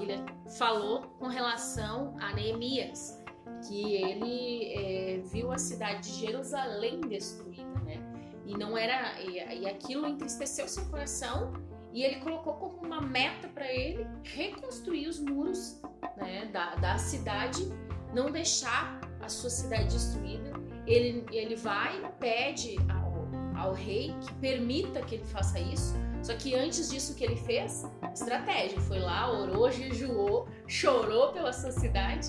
Ele 0.00 0.22
falou 0.58 1.02
com 1.18 1.26
relação 1.28 2.14
a 2.20 2.32
Neemias, 2.34 3.17
que 3.66 3.94
ele 3.94 4.72
é, 4.72 5.18
viu 5.24 5.52
a 5.52 5.58
cidade 5.58 6.10
de 6.10 6.26
Jerusalém 6.26 7.00
destruída, 7.00 7.80
né? 7.84 8.00
E 8.46 8.56
não 8.56 8.76
era 8.76 9.20
e, 9.20 9.60
e 9.60 9.66
aquilo 9.68 10.06
entristeceu 10.06 10.66
seu 10.68 10.84
coração 10.86 11.52
e 11.92 12.02
ele 12.02 12.16
colocou 12.16 12.54
como 12.54 12.84
uma 12.84 13.00
meta 13.00 13.48
para 13.48 13.70
ele 13.72 14.06
reconstruir 14.24 15.08
os 15.08 15.18
muros 15.18 15.80
né, 16.16 16.46
da, 16.52 16.74
da 16.76 16.98
cidade, 16.98 17.70
não 18.14 18.30
deixar 18.30 19.00
a 19.20 19.28
sua 19.28 19.50
cidade 19.50 19.88
destruída. 19.88 20.52
Ele, 20.86 21.24
ele 21.30 21.56
vai 21.56 22.00
pede 22.18 22.76
ao, 22.88 23.62
ao 23.62 23.72
rei 23.72 24.14
que 24.20 24.32
permita 24.34 25.00
que 25.02 25.16
ele 25.16 25.24
faça 25.24 25.58
isso. 25.58 25.94
Só 26.22 26.34
que 26.34 26.54
antes 26.54 26.90
disso 26.90 27.14
que 27.14 27.24
ele 27.24 27.36
fez, 27.36 27.84
estratégia, 28.12 28.80
foi 28.80 28.98
lá, 28.98 29.30
orou, 29.30 29.70
jejuou, 29.70 30.48
chorou 30.66 31.32
pela 31.32 31.52
sua 31.52 31.70
cidade 31.70 32.28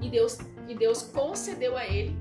e 0.00 0.08
Deus, 0.08 0.38
e 0.70 0.74
Deus 0.74 1.02
concedeu 1.02 1.76
a 1.76 1.84
ele 1.84 2.16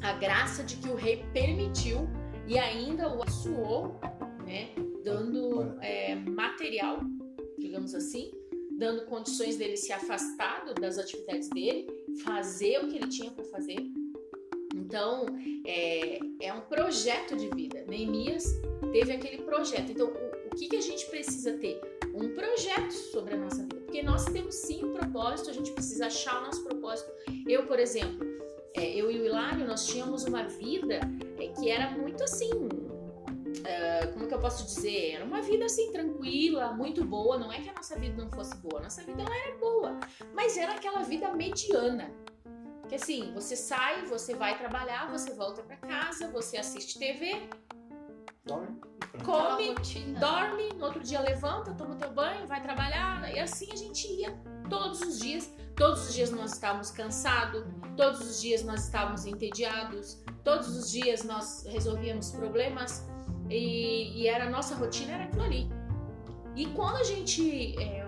a 0.00 0.12
graça 0.12 0.62
de 0.62 0.76
que 0.76 0.88
o 0.88 0.94
rei 0.94 1.24
permitiu 1.32 2.08
e 2.46 2.56
ainda 2.56 3.12
o 3.12 3.22
assuou, 3.22 3.98
né, 4.46 4.70
dando 5.04 5.76
é, 5.82 6.14
material, 6.14 7.00
digamos 7.58 7.96
assim, 7.96 8.30
dando 8.78 9.06
condições 9.06 9.56
dele 9.56 9.76
se 9.76 9.92
afastar 9.92 10.72
das 10.74 10.98
atividades 10.98 11.48
dele, 11.50 11.88
fazer 12.22 12.78
o 12.78 12.88
que 12.88 12.96
ele 12.96 13.08
tinha 13.08 13.32
para 13.32 13.44
fazer. 13.46 13.90
Então, 14.76 15.26
é, 15.66 16.20
é 16.40 16.54
um 16.54 16.60
projeto 16.60 17.36
de 17.36 17.48
vida. 17.48 17.84
Neemias 17.88 18.44
teve 18.92 19.12
aquele 19.12 19.42
projeto. 19.42 19.90
Então, 19.90 20.06
o, 20.06 20.46
o 20.46 20.56
que, 20.56 20.68
que 20.68 20.76
a 20.76 20.80
gente 20.80 21.04
precisa 21.06 21.54
ter? 21.54 21.80
Um 22.14 22.32
projeto 22.34 22.92
sobre 22.92 23.34
a 23.34 23.36
nossa 23.36 23.62
vida. 23.62 23.77
Porque 23.88 24.02
nós 24.02 24.26
temos 24.26 24.54
sim 24.54 24.84
um 24.84 24.92
propósito, 24.92 25.48
a 25.48 25.52
gente 25.54 25.72
precisa 25.72 26.08
achar 26.08 26.42
o 26.42 26.44
nosso 26.44 26.62
propósito. 26.62 27.10
Eu, 27.48 27.66
por 27.66 27.78
exemplo, 27.78 28.20
é, 28.74 28.86
eu 28.86 29.10
e 29.10 29.18
o 29.18 29.24
Hilário, 29.24 29.66
nós 29.66 29.86
tínhamos 29.86 30.24
uma 30.24 30.44
vida 30.46 31.00
é, 31.38 31.48
que 31.48 31.70
era 31.70 31.90
muito 31.92 32.22
assim. 32.22 32.50
ah, 33.64 34.06
como 34.12 34.28
que 34.28 34.34
eu 34.34 34.40
posso 34.40 34.66
dizer? 34.66 35.12
Era 35.12 35.24
uma 35.24 35.40
vida 35.40 35.64
assim 35.64 35.90
tranquila, 35.90 36.70
muito 36.74 37.02
boa. 37.02 37.38
Não 37.38 37.50
é 37.50 37.62
que 37.62 37.70
a 37.70 37.72
nossa 37.72 37.98
vida 37.98 38.22
não 38.22 38.30
fosse 38.30 38.54
boa, 38.58 38.78
nossa 38.78 39.02
vida 39.02 39.22
ela 39.22 39.34
era 39.34 39.56
boa, 39.56 39.98
mas 40.34 40.58
era 40.58 40.74
aquela 40.74 41.02
vida 41.02 41.32
mediana. 41.32 42.10
Que 42.90 42.96
assim, 42.96 43.32
você 43.32 43.56
sai, 43.56 44.04
você 44.04 44.34
vai 44.34 44.58
trabalhar, 44.58 45.10
você 45.10 45.32
volta 45.32 45.62
pra 45.62 45.78
casa, 45.78 46.30
você 46.30 46.58
assiste 46.58 46.98
TV, 46.98 47.48
Dorme 48.48 48.80
e 49.14 49.22
come, 49.22 49.68
rotina. 49.68 50.18
dorme, 50.18 50.72
no 50.74 50.84
outro 50.86 51.02
dia 51.02 51.20
levanta, 51.20 51.72
toma 51.74 51.94
teu 51.96 52.10
banho, 52.10 52.46
vai 52.46 52.62
trabalhar. 52.62 53.32
E 53.32 53.38
assim 53.38 53.68
a 53.72 53.76
gente 53.76 54.10
ia 54.12 54.32
todos 54.68 55.00
os 55.02 55.20
dias. 55.20 55.52
Todos 55.76 56.08
os 56.08 56.14
dias 56.14 56.30
nós 56.32 56.54
estávamos 56.54 56.90
cansados, 56.90 57.64
todos 57.96 58.20
os 58.20 58.40
dias 58.40 58.64
nós 58.64 58.86
estávamos 58.86 59.26
entediados, 59.26 60.20
todos 60.42 60.76
os 60.76 60.90
dias 60.90 61.22
nós 61.22 61.64
resolvíamos 61.68 62.32
problemas 62.32 63.08
e, 63.48 64.20
e 64.20 64.26
era 64.26 64.46
a 64.46 64.50
nossa 64.50 64.74
rotina 64.74 65.12
era 65.12 65.24
aquilo 65.24 65.44
ali. 65.44 65.70
E 66.56 66.66
quando 66.70 66.96
a 66.96 67.04
gente 67.04 67.80
é, 67.80 68.04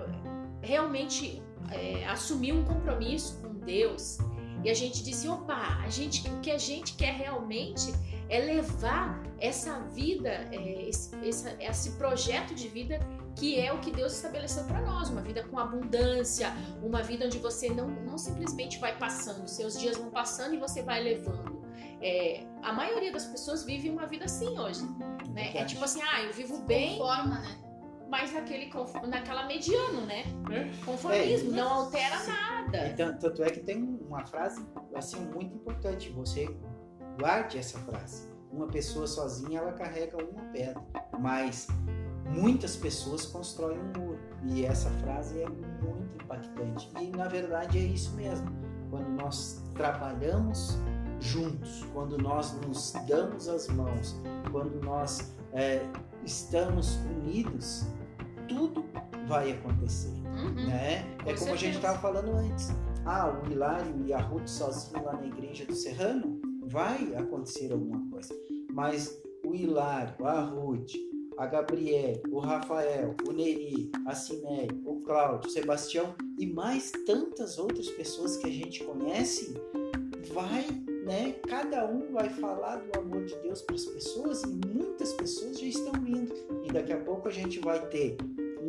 realmente 0.63 1.41
é, 1.71 2.05
assumiu 2.09 2.57
um 2.57 2.65
compromisso 2.65 3.41
com 3.41 3.55
Deus 3.55 4.19
e 4.65 4.71
a 4.71 4.75
gente 4.75 5.03
disse, 5.03 5.29
opa, 5.29 5.79
a 5.83 5.89
gente, 5.89 6.29
o 6.29 6.41
que 6.41 6.51
a 6.51 6.59
gente 6.59 6.95
quer 6.95 7.15
realmente 7.15 7.95
é 8.29 8.39
levar 8.41 9.23
essa 9.39 9.81
vida, 9.95 10.29
é, 10.29 10.89
esse, 10.89 11.11
esse, 11.59 11.93
projeto 11.93 12.55
de 12.55 12.69
vida 12.69 13.01
que 13.35 13.59
é 13.59 13.73
o 13.73 13.79
que 13.79 13.91
Deus 13.91 14.13
estabeleceu 14.13 14.65
para 14.65 14.83
nós, 14.83 15.09
uma 15.09 15.23
vida 15.23 15.43
com 15.45 15.59
abundância, 15.59 16.53
uma 16.83 17.03
vida 17.03 17.25
onde 17.27 17.39
você 17.39 17.71
não, 17.71 17.89
não 17.89 18.19
simplesmente 18.19 18.79
vai 18.79 18.97
passando, 18.99 19.49
seus 19.49 19.79
dias 19.79 19.97
vão 19.97 20.11
passando 20.11 20.55
e 20.55 20.59
você 20.59 20.83
vai 20.83 21.03
levando. 21.03 21.61
É, 22.03 22.45
a 22.63 22.73
maioria 22.73 23.13
das 23.13 23.25
pessoas 23.27 23.65
vive 23.65 23.89
uma 23.89 24.07
vida 24.07 24.27
assim 24.27 24.59
hoje, 24.59 24.83
né? 25.33 25.57
É 25.57 25.65
tipo 25.65 25.83
assim, 25.83 26.01
ah, 26.03 26.23
eu 26.23 26.33
vivo 26.33 26.59
bem, 26.63 26.99
Conforma, 26.99 27.41
né? 27.41 27.70
Mas 28.11 28.33
naquele 28.33 28.71
naquela 29.07 29.47
mediano, 29.47 30.05
né? 30.05 30.25
É. 30.51 30.85
Conformismo, 30.85 31.53
É, 31.53 31.57
não 31.57 31.69
altera 31.69 32.17
nada. 32.27 32.89
Então, 32.89 33.17
tanto 33.17 33.43
é 33.45 33.51
que 33.51 33.61
tem 33.61 33.99
uma 34.07 34.27
frase 34.27 34.67
assim 34.95 35.21
muito 35.33 35.55
importante. 35.55 36.11
Você 36.11 36.55
guarde 37.19 37.57
essa 37.59 37.79
frase. 37.79 38.29
Uma 38.53 38.67
pessoa 38.67 39.07
sozinha 39.07 39.61
ela 39.61 39.73
carrega 39.73 40.17
uma 40.17 40.43
pedra, 40.53 40.83
mas 41.21 41.69
muitas 42.29 42.77
pessoas 42.77 43.25
constroem 43.27 43.79
um 43.79 44.01
muro. 44.01 44.19
E 44.45 44.65
essa 44.65 44.91
frase 44.91 45.41
é 45.41 45.49
muito 45.49 46.23
impactante. 46.25 46.91
E 47.01 47.11
na 47.17 47.29
verdade 47.29 47.79
é 47.79 47.83
isso 47.83 48.13
mesmo. 48.17 48.51
Quando 48.91 49.09
nós 49.11 49.63
trabalhamos 49.75 50.77
juntos, 51.21 51.85
quando 51.93 52.19
nós 52.19 52.53
nos 52.67 52.93
damos 53.07 53.49
as 53.49 53.69
mãos, 53.69 54.21
quando 54.51 54.83
nós 54.85 55.33
é, 55.53 55.81
estamos 56.25 56.97
unidos, 56.97 57.87
tudo 58.55 58.85
vai 59.27 59.53
acontecer 59.53 60.11
Uhum. 60.31 60.55
né? 60.67 61.05
É 61.27 61.33
Com 61.33 61.41
como 61.41 61.53
a 61.53 61.57
gente 61.57 61.75
certeza. 61.75 61.77
estava 61.79 61.99
falando 61.99 62.33
antes. 62.37 62.69
Ah, 63.05 63.29
o 63.45 63.51
Hilário 63.51 63.95
e 64.07 64.13
a 64.13 64.21
Ruth 64.21 64.47
sozinhos 64.49 65.05
lá 65.05 65.13
na 65.15 65.27
igreja 65.27 65.65
do 65.67 65.75
Serrano, 65.75 66.41
vai 66.63 67.15
acontecer 67.15 67.73
alguma 67.73 68.09
coisa. 68.11 68.35
Mas 68.73 69.21
o 69.45 69.55
Hilário, 69.55 70.25
a 70.27 70.41
Ruth, 70.41 70.93
a 71.37 71.47
Gabriele, 71.47 72.23
o 72.31 72.39
Rafael, 72.39 73.15
o 73.29 73.33
Neri, 73.33 73.91
a 74.07 74.15
Cinéia, 74.15 74.69
o 74.85 75.01
Cláudio, 75.01 75.49
o 75.49 75.53
Sebastião 75.53 76.15
e 76.39 76.47
mais 76.47 76.91
tantas 77.07 77.59
outras 77.59 77.89
pessoas 77.91 78.37
que 78.37 78.47
a 78.47 78.51
gente 78.53 78.85
conhece, 78.85 79.55
vai, 80.33 80.65
né? 81.05 81.33
Cada 81.49 81.87
um 81.87 82.13
vai 82.13 82.29
falar 82.31 82.77
do 82.77 82.99
amor 82.99 83.25
de 83.25 83.35
Deus 83.41 83.63
para 83.63 83.75
as 83.77 83.85
pessoas 83.87 84.43
e 84.43 84.67
muitas 84.67 85.13
pessoas 85.15 85.59
já 85.59 85.67
estão 85.67 85.93
vindo. 86.03 86.33
E 86.65 86.73
daqui 86.73 86.93
a 86.93 86.99
pouco 87.01 87.29
a 87.29 87.33
gente 87.33 87.59
vai 87.61 87.85
ter 87.89 88.17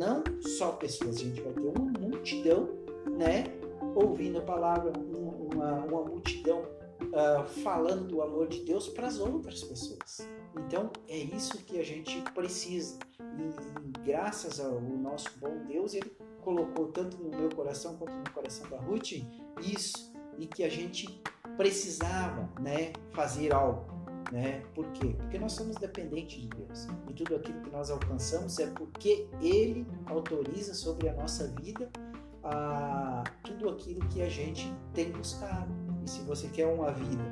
não 0.02 0.24
só 0.40 0.72
pessoas, 0.72 1.16
a 1.16 1.20
gente 1.20 1.40
vai 1.40 1.52
ter 1.52 1.60
uma 1.60 1.92
multidão, 2.00 2.68
né, 3.18 3.44
ouvindo 3.94 4.38
a 4.38 4.42
palavra, 4.42 4.92
um- 4.98 5.48
uma, 5.54 5.74
uma 5.84 6.02
multidão 6.04 6.62
ah, 7.14 7.44
falando 7.62 8.06
do 8.08 8.22
amor 8.22 8.48
de 8.48 8.60
Deus 8.64 8.88
para 8.88 9.06
as 9.06 9.18
outras 9.18 9.62
pessoas. 9.62 10.26
Então 10.56 10.90
é 11.08 11.18
isso 11.18 11.58
que 11.58 11.78
a 11.78 11.84
gente 11.84 12.20
precisa. 12.32 12.98
E, 13.20 13.88
e 13.88 13.92
graças 14.04 14.58
ao 14.60 14.80
nosso 14.80 15.28
bom 15.38 15.64
Deus, 15.66 15.94
ele 15.94 16.10
colocou 16.42 16.86
tanto 16.88 17.16
no 17.22 17.30
meu 17.30 17.50
coração 17.50 17.96
quanto 17.96 18.12
no 18.12 18.30
coração 18.32 18.68
da 18.70 18.78
Ruth 18.78 19.12
isso 19.60 20.12
e 20.38 20.46
que 20.46 20.64
a 20.64 20.68
gente 20.68 21.22
precisava, 21.56 22.48
né, 22.60 22.92
fazer 23.10 23.52
algo. 23.52 23.84
Né? 24.30 24.62
Por 24.74 24.86
quê? 24.92 25.14
Porque 25.18 25.38
nós 25.38 25.52
somos 25.52 25.76
dependentes 25.76 26.42
de 26.42 26.48
Deus. 26.48 26.86
E 27.08 27.12
tudo 27.14 27.36
aquilo 27.36 27.60
que 27.62 27.70
nós 27.70 27.90
alcançamos 27.90 28.58
é 28.58 28.66
porque 28.66 29.28
Ele 29.40 29.86
autoriza 30.06 30.74
sobre 30.74 31.08
a 31.08 31.14
nossa 31.14 31.48
vida 31.60 31.90
ah, 32.44 33.24
tudo 33.44 33.68
aquilo 33.68 34.00
que 34.08 34.22
a 34.22 34.28
gente 34.28 34.72
tem 34.94 35.10
buscado. 35.12 35.72
E 36.04 36.10
se 36.10 36.22
você 36.22 36.48
quer 36.48 36.66
uma 36.66 36.90
vida 36.92 37.22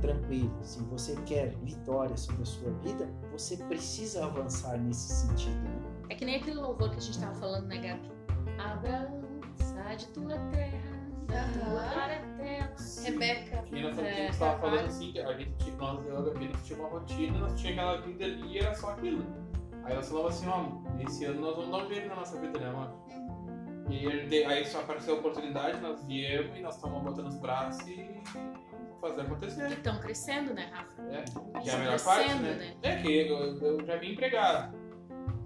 tranquila, 0.00 0.62
se 0.62 0.80
você 0.84 1.14
quer 1.26 1.54
vitória 1.62 2.16
sobre 2.16 2.42
a 2.42 2.46
sua 2.46 2.70
vida, 2.84 3.08
você 3.32 3.56
precisa 3.56 4.24
avançar 4.24 4.78
nesse 4.78 5.26
sentido. 5.26 5.60
Né? 5.60 6.06
É 6.10 6.14
que 6.14 6.24
nem 6.24 6.36
aquele 6.36 6.56
louvor 6.56 6.90
que 6.90 6.96
a 6.96 7.00
gente 7.00 7.18
tava 7.18 7.34
falando, 7.34 7.66
né, 7.66 7.78
Gabi? 7.78 8.10
Abraão, 8.58 9.22
sai 9.56 9.96
de 9.96 10.06
tua 10.08 10.38
terra, 10.50 10.99
parentela. 11.30 12.74
Rebeca. 13.04 13.64
E 13.72 13.82
nós 13.82 13.98
É, 13.98 14.26
é, 14.26 14.26
tava 14.26 14.36
trabalho. 14.38 14.60
falando 14.60 14.86
assim, 14.86 15.12
que 15.12 15.20
a 15.20 15.32
gente 15.34 15.52
tinha, 15.58 15.76
nós, 15.76 16.06
eu 16.06 16.42
e 16.42 16.46
a 16.46 16.56
tinha 16.62 16.78
uma 16.78 16.88
rotina, 16.88 17.38
nós 17.38 17.60
tinha 17.60 17.72
aquela 17.72 18.00
vida 18.00 18.24
ali 18.24 18.52
e 18.52 18.58
era 18.58 18.74
só 18.74 18.90
aquilo. 18.90 19.24
Aí 19.84 19.94
nós 19.94 20.08
falamos 20.08 20.36
assim, 20.36 20.48
ó, 20.48 21.02
esse 21.02 21.24
ano 21.24 21.40
nós 21.40 21.56
vamos 21.56 21.70
dar 21.70 21.84
um 21.84 21.88
jeito 21.88 22.08
na 22.08 22.16
nossa 22.16 22.38
vida, 22.40 22.58
né, 22.58 22.68
amor? 22.68 22.90
E 23.88 24.06
a 24.06 24.10
gente- 24.10 24.44
aí 24.44 24.64
só 24.66 24.80
apareceu 24.80 25.16
a 25.16 25.18
oportunidade, 25.18 25.80
nós 25.80 26.02
viemos 26.04 26.56
e 26.56 26.60
nós 26.60 26.76
estamos 26.76 27.02
botando 27.02 27.26
os 27.26 27.36
braços 27.38 27.86
e 27.88 28.20
fazer 29.00 29.22
acontecer. 29.22 29.66
Que 29.66 29.72
estão 29.74 29.98
crescendo, 29.98 30.54
né, 30.54 30.68
Rafa? 30.72 31.02
É, 31.10 31.22
que 31.22 31.38
é 31.38 31.40
a 31.54 31.60
Estão 31.62 31.78
melhor 31.80 32.00
parte, 32.04 32.24
crescendo, 32.24 32.42
né? 32.42 32.54
né? 32.56 32.74
É 32.82 32.96
que 33.02 33.28
eu, 33.28 33.36
eu 33.58 33.86
já 33.86 33.96
vim 33.96 34.12
empregado. 34.12 34.76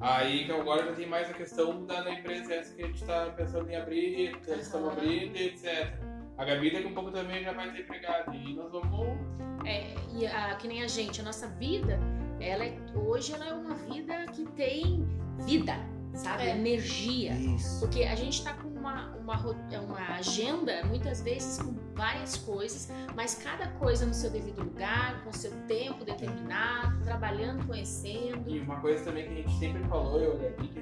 Aí 0.07 0.45
que 0.45 0.53
agora 0.53 0.85
já 0.85 0.93
tem 0.93 1.07
mais 1.09 1.31
a 1.31 1.33
questão 1.33 1.87
da, 1.87 2.03
da 2.03 2.13
empresa 2.13 2.55
essa 2.55 2.75
que 2.75 2.83
a 2.83 2.87
gente 2.87 3.03
tá 3.05 3.33
pensando 3.37 3.71
em 3.71 3.77
abrir, 3.77 4.39
que 4.41 4.51
eles 4.51 4.67
estão 4.67 4.89
abrindo, 4.91 5.35
etc. 5.35 5.95
A 6.37 6.45
Gabi 6.45 6.73
daqui 6.73 6.87
um 6.87 6.93
pouco 6.95 7.11
também 7.11 7.43
já 7.43 7.53
vai 7.53 7.73
ter 7.73 7.81
empregado. 7.81 8.35
E 8.35 8.55
nós 8.55 8.71
vamos. 8.71 9.17
É, 9.65 9.95
e 10.15 10.27
a- 10.27 10.57
que 10.57 10.69
nem 10.69 10.83
a 10.83 10.89
gente, 10.89 11.21
a 11.23 11.25
nossa 11.25 11.49
vida, 11.49 11.99
ela 12.39 12.65
é, 12.67 12.77
hoje 12.95 13.33
ela 13.33 13.47
é 13.47 13.53
uma 13.55 13.75
vida 13.75 14.27
que 14.33 14.45
tem 14.53 15.09
vida, 15.47 15.75
sabe? 16.13 16.43
É. 16.43 16.51
Energia. 16.51 17.33
Isso. 17.33 17.81
Porque 17.81 18.05
a 18.05 18.15
gente 18.15 18.45
tá 18.45 18.53
com 18.53 18.74
uma, 18.85 19.17
uma, 19.17 19.35
ro- 19.37 19.57
uma 19.83 20.17
agenda, 20.17 20.85
muitas 20.85 21.23
vezes, 21.23 21.59
com 21.61 21.73
várias 21.95 22.37
coisas, 22.37 22.91
mas 23.17 23.35
cada 23.35 23.69
coisa 23.79 24.05
no 24.05 24.13
seu 24.13 24.31
devido 24.31 24.63
lugar, 24.63 25.25
com 25.25 25.33
seu 25.33 25.51
tempo 25.67 26.05
determinado, 26.05 27.03
trabalhando, 27.03 27.67
conhecendo. 27.67 28.49
E 28.49 28.61
uma 28.61 28.81
coisa 28.81 29.05
também 29.05 29.25
que 29.27 29.33
a 29.33 29.37
gente 29.37 29.59
sempre 29.59 29.83
falou, 29.85 30.21
eu 30.21 30.37
que 30.39 30.81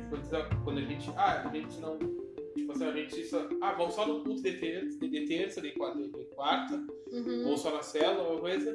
quando- 0.65 0.79
a 0.79 0.83
gente. 0.83 1.11
Ah, 1.17 1.43
a 1.49 1.49
gente 1.53 1.79
não. 1.81 1.97
Tipo 2.57 2.73
assim, 2.73 2.85
a 2.87 2.93
gente 2.93 3.25
só. 3.27 3.49
Ah, 3.62 3.73
vamos 3.73 3.95
só 3.95 4.07
no 4.07 4.23
culto 4.25 4.43
de 4.43 4.53
terça, 4.53 4.99
de, 4.99 5.27
terça, 5.27 5.61
de 5.62 5.71
quarta, 5.73 5.99
de 6.03 6.25
quarta 6.35 6.75
Uhum, 7.11 7.49
ou 7.49 7.57
só 7.57 7.73
na 7.75 7.83
cela, 7.83 8.23
ou 8.25 8.41
coisa. 8.41 8.73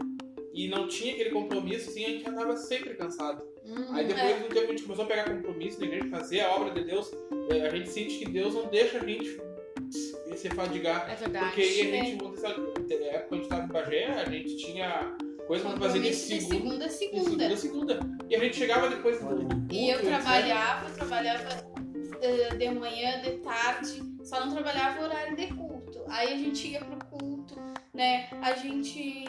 E 0.58 0.67
não 0.67 0.88
tinha 0.88 1.13
aquele 1.13 1.30
compromisso, 1.30 1.89
assim, 1.91 2.04
a 2.04 2.10
gente 2.10 2.28
andava 2.28 2.58
sempre 2.58 2.96
cansado. 2.96 3.43
uhum. 3.63 3.93
Aí 3.93 4.08
depois 4.08 4.36
do 4.38 4.41
tempo 4.41 4.54
que 4.54 4.60
a 4.60 4.65
gente 4.65 4.84
começou 4.84 5.06
a 5.06 5.08
pegar 5.08 5.30
compromisso 5.30 5.80
na 5.80 5.86
igreja, 5.86 6.10
fazer 6.10 6.39
a 6.39 6.56
obra 6.56 6.74
de 6.74 6.84
Deus, 6.84 7.12
eh, 7.52 7.67
a 7.67 7.70
gente 7.70 7.89
sente 7.89 8.17
que 8.17 8.26
Deus 8.28 8.56
não 8.56 8.65
deixa 8.67 8.98
a 8.98 9.06
gente 9.06 9.39
se 10.36 10.50
fadigar. 10.50 11.10
É 11.12 11.15
verdade. 11.15 11.46
Porque 11.46 11.62
aí 11.62 11.82
a 11.82 12.04
gente, 12.04 12.17
quando 12.24 12.34
essa- 12.38 12.50
na 12.58 13.06
época 13.06 13.28
que 13.30 13.34
a 13.34 13.38
gente 13.38 13.50
tava 13.50 13.63
em 13.63 13.67
Bagé, 13.67 14.06
a 14.08 14.26
gente 14.30 14.58
tinha 14.58 15.15
coisa 15.46 15.70
pra 15.70 15.78
fazer 15.80 16.00
de 16.00 16.10
Compromisso 16.10 16.28
de 16.30 16.41
segunda, 16.41 16.50
segunda 16.50 16.86
a 16.86 16.88
de 16.88 16.93
segunda. 16.93 17.24
segunda 17.24 17.54
a 17.54 17.58
segunda. 17.58 18.00
E 18.30 18.36
a 18.36 18.39
gente 18.39 18.56
chegava 18.58 18.89
depois 18.89 19.20
do, 19.20 19.28
culto, 19.28 19.56
E 19.72 19.89
eu 19.91 20.02
trabalhava, 20.02 20.89
eu 20.89 20.96
trabalhava 20.96 21.50
eh, 22.22 22.56
de 22.56 22.70
manhã, 22.72 23.22
de 23.22 23.32
tarde, 23.38 24.02
só 24.24 24.43
não 24.43 24.52
trabalhava 24.52 25.04
horário 25.04 25.36
de 25.36 25.48
culto. 25.54 26.04
Aí 26.08 26.34
a 26.34 26.38
gente 26.38 26.67
ia 26.70 26.80
pro 26.84 26.98
culto, 27.06 27.56
né? 27.93 28.28
A 28.41 28.54
gente 28.56 29.24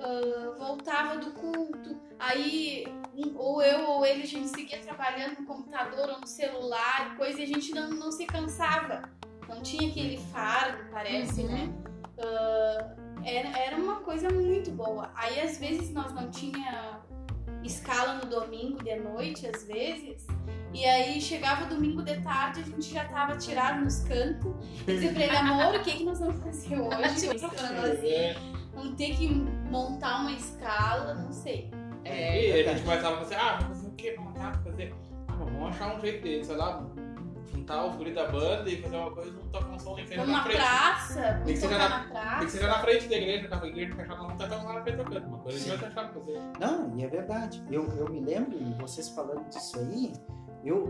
ah, 0.00 0.54
voltava 0.58 1.18
do 1.18 1.30
culto, 1.32 1.96
aí 2.18 2.84
um- 3.14 3.36
ou 3.36 3.62
eu 3.62 3.88
ou 3.90 4.04
ele 4.06 4.22
a 4.22 4.26
gente 4.26 4.48
seguia 4.48 4.78
trabalhando 4.80 5.40
no 5.40 5.46
computador 5.46 6.08
ou 6.10 6.20
no 6.20 6.26
celular, 6.26 7.16
coisa, 7.16 7.40
e 7.40 7.44
a 7.44 7.46
gente 7.46 7.72
não, 7.74 7.90
não 7.90 8.10
se 8.12 8.24
cansava. 8.26 9.08
Não 9.48 9.60
tinha 9.62 9.90
aquele 9.90 10.16
fardo, 10.32 10.84
parece, 10.92 11.40
Uhum. 11.42 11.48
né? 11.48 11.72
Ah, 12.18 12.94
era, 13.24 13.58
era 13.58 13.76
uma 13.76 13.96
coisa 13.96 14.28
muito 14.30 14.70
boa. 14.70 15.10
Aí 15.14 15.40
às 15.40 15.58
vezes 15.58 15.90
nós 15.92 16.12
não 16.12 16.30
tinha 16.30 17.00
escala 17.64 18.14
no 18.14 18.26
domingo 18.26 18.82
de 18.82 18.94
noite, 18.96 19.46
às 19.46 19.64
vezes. 19.64 20.26
E 20.72 20.84
aí 20.86 21.20
chegava 21.20 21.66
domingo 21.66 22.00
de 22.02 22.20
tarde, 22.22 22.60
a 22.60 22.62
gente 22.64 22.94
já 22.94 23.04
tava 23.06 23.36
tirado 23.36 23.82
nos 23.82 24.00
cantos. 24.04 24.54
Dizia 24.86 25.12
pra 25.12 25.24
ele, 25.24 25.36
amor, 25.36 25.74
o 25.74 25.82
que, 25.82 25.96
que 25.96 26.04
nós 26.04 26.20
vamos 26.20 26.40
fazer 26.42 26.78
hoje? 26.80 27.26
É, 28.80 28.82
Vamos 28.82 28.96
ter 28.96 29.14
que 29.16 29.28
montar 29.70 30.20
uma 30.22 30.32
escala, 30.32 31.14
não 31.14 31.32
sei. 31.32 31.70
É, 32.04 32.48
e 32.48 32.52
aí 32.52 32.68
a 32.68 32.72
gente 32.72 32.84
começava 32.84 33.16
a 33.16 33.18
fazer, 33.18 33.34
ah, 33.36 33.58
vamos 33.60 33.76
fazer 33.76 33.88
o 33.88 33.92
quê? 33.92 34.14
Vamos 34.16 34.32
montar, 34.32 34.62
fazer. 34.64 34.94
Ah, 35.28 35.32
vamos 35.36 35.68
achar 35.68 35.96
um 35.96 36.00
jeito 36.00 36.22
de, 36.22 36.44
sei 36.44 36.56
lá, 36.56 36.86
juntar 37.52 37.84
os 37.86 37.96
guris 37.96 38.14
da 38.14 38.26
banda 38.28 38.70
e 38.70 38.80
fazer 38.80 38.96
uma 38.96 39.10
coisa, 39.10 39.32
não 39.32 39.48
tocar 39.48 39.68
um 39.70 39.78
som 39.78 39.96
Vamos 39.96 40.28
na 40.28 40.42
frente. 40.42 40.56
praça, 40.56 41.42
Tem 41.44 41.54
que 41.54 41.60
tocar 41.60 41.78
na- 41.78 41.88
na 41.88 41.98
Tem 41.98 42.06
que 42.06 42.12
praça. 42.12 42.48
ser 42.48 42.66
na 42.66 42.78
frente 42.80 43.08
da 43.08 43.16
igreja, 43.16 43.48
que 43.48 43.54
a 43.54 43.66
igreja 43.66 43.94
fechada 43.96 44.22
não 44.22 44.36
tá 44.36 44.48
tão 44.48 44.64
lá 44.64 44.72
na 44.74 44.82
frente 44.82 44.96
tocando. 44.96 45.26
Uma 45.26 45.38
coisa 45.38 45.56
a 45.58 45.60
gente 45.60 45.68
vai 45.68 45.78
deixar 45.78 46.08
pra 46.08 46.20
fazer. 46.20 46.40
Não, 46.58 46.96
e 46.96 47.04
é 47.04 47.08
verdade. 47.08 47.62
Eu, 47.70 47.86
eu 47.98 48.08
me 48.08 48.20
lembro, 48.20 48.56
e 48.58 48.72
vocês 48.80 49.08
falando 49.10 49.46
disso 49.50 49.78
aí, 49.78 50.12
eu, 50.64 50.88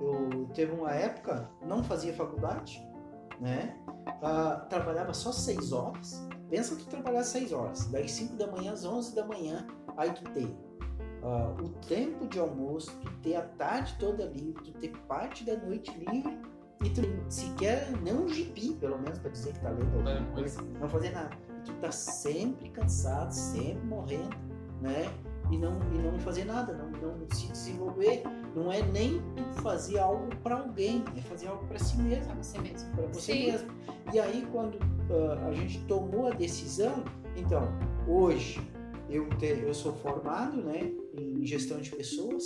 eu 0.00 0.50
teve 0.54 0.72
uma 0.72 0.92
época, 0.92 1.48
não 1.66 1.82
fazia 1.82 2.12
faculdade, 2.12 2.86
né? 3.40 3.74
Ah, 4.22 4.66
trabalhava 4.68 5.14
só 5.14 5.32
seis 5.32 5.72
horas. 5.72 6.28
Pensa 6.52 6.76
que 6.76 6.84
trabalhar 6.84 7.24
seis 7.24 7.50
horas, 7.50 7.86
das 7.86 8.12
5 8.12 8.36
da 8.36 8.46
manhã 8.46 8.74
às 8.74 8.84
11 8.84 9.14
da 9.14 9.24
manhã, 9.24 9.66
aí 9.96 10.12
tu 10.12 10.22
tem 10.32 10.54
ah, 11.22 11.56
o 11.58 11.70
tempo 11.88 12.26
de 12.28 12.38
almoço, 12.38 12.94
tu 13.00 13.10
ter 13.22 13.36
a 13.36 13.40
tarde 13.40 13.96
toda 13.98 14.26
livre, 14.26 14.62
tu 14.62 14.72
ter 14.72 14.90
parte 15.08 15.44
da 15.44 15.56
noite 15.56 15.90
livre 15.96 16.38
e 16.84 16.90
tu 16.90 17.00
sequer 17.30 17.90
não 18.02 18.24
um 18.24 18.28
gibi, 18.28 18.74
pelo 18.74 18.98
menos, 18.98 19.18
para 19.18 19.30
dizer 19.30 19.54
que 19.54 19.60
tá 19.60 19.70
lendo 19.70 19.96
alguma 19.96 20.20
Não, 20.20 20.32
coisa, 20.34 20.60
não 20.60 20.90
fazer 20.90 21.12
nada. 21.12 21.30
E 21.58 21.62
tu 21.62 21.72
tá 21.80 21.90
sempre 21.90 22.68
cansado, 22.68 23.32
sempre 23.32 23.86
morrendo, 23.86 24.36
né? 24.82 25.10
E 25.50 25.56
não, 25.56 25.80
e 25.94 25.98
não 26.02 26.18
fazer 26.18 26.44
nada, 26.44 26.74
não, 26.74 26.90
não 26.90 27.30
se 27.30 27.46
desenvolver. 27.46 28.24
Não 28.54 28.70
é 28.72 28.82
nem 28.82 29.20
tu 29.36 29.62
fazer 29.62 29.98
algo 29.98 30.28
para 30.42 30.56
alguém, 30.58 31.04
é 31.16 31.20
fazer 31.22 31.46
algo 31.48 31.66
para 31.66 31.78
si 31.78 31.96
mesmo 31.98 32.26
Pra 32.26 32.34
você 32.42 32.58
mesmo. 32.60 32.90
para 32.94 33.06
você 33.06 33.32
Sim. 33.32 33.46
mesmo. 33.52 33.68
E 34.12 34.20
aí 34.20 34.46
quando 34.52 34.78
ah, 35.10 35.46
a 35.48 35.52
gente 35.52 35.78
tomou 35.86 36.26
a 36.26 36.30
decisão, 36.30 37.02
então 37.36 37.62
hoje 38.06 38.60
eu, 39.08 39.28
te- 39.38 39.60
eu 39.62 39.72
sou 39.74 39.92
formado, 39.94 40.56
né, 40.62 40.92
em 41.18 41.44
gestão 41.44 41.80
de 41.80 41.90
pessoas, 41.90 42.44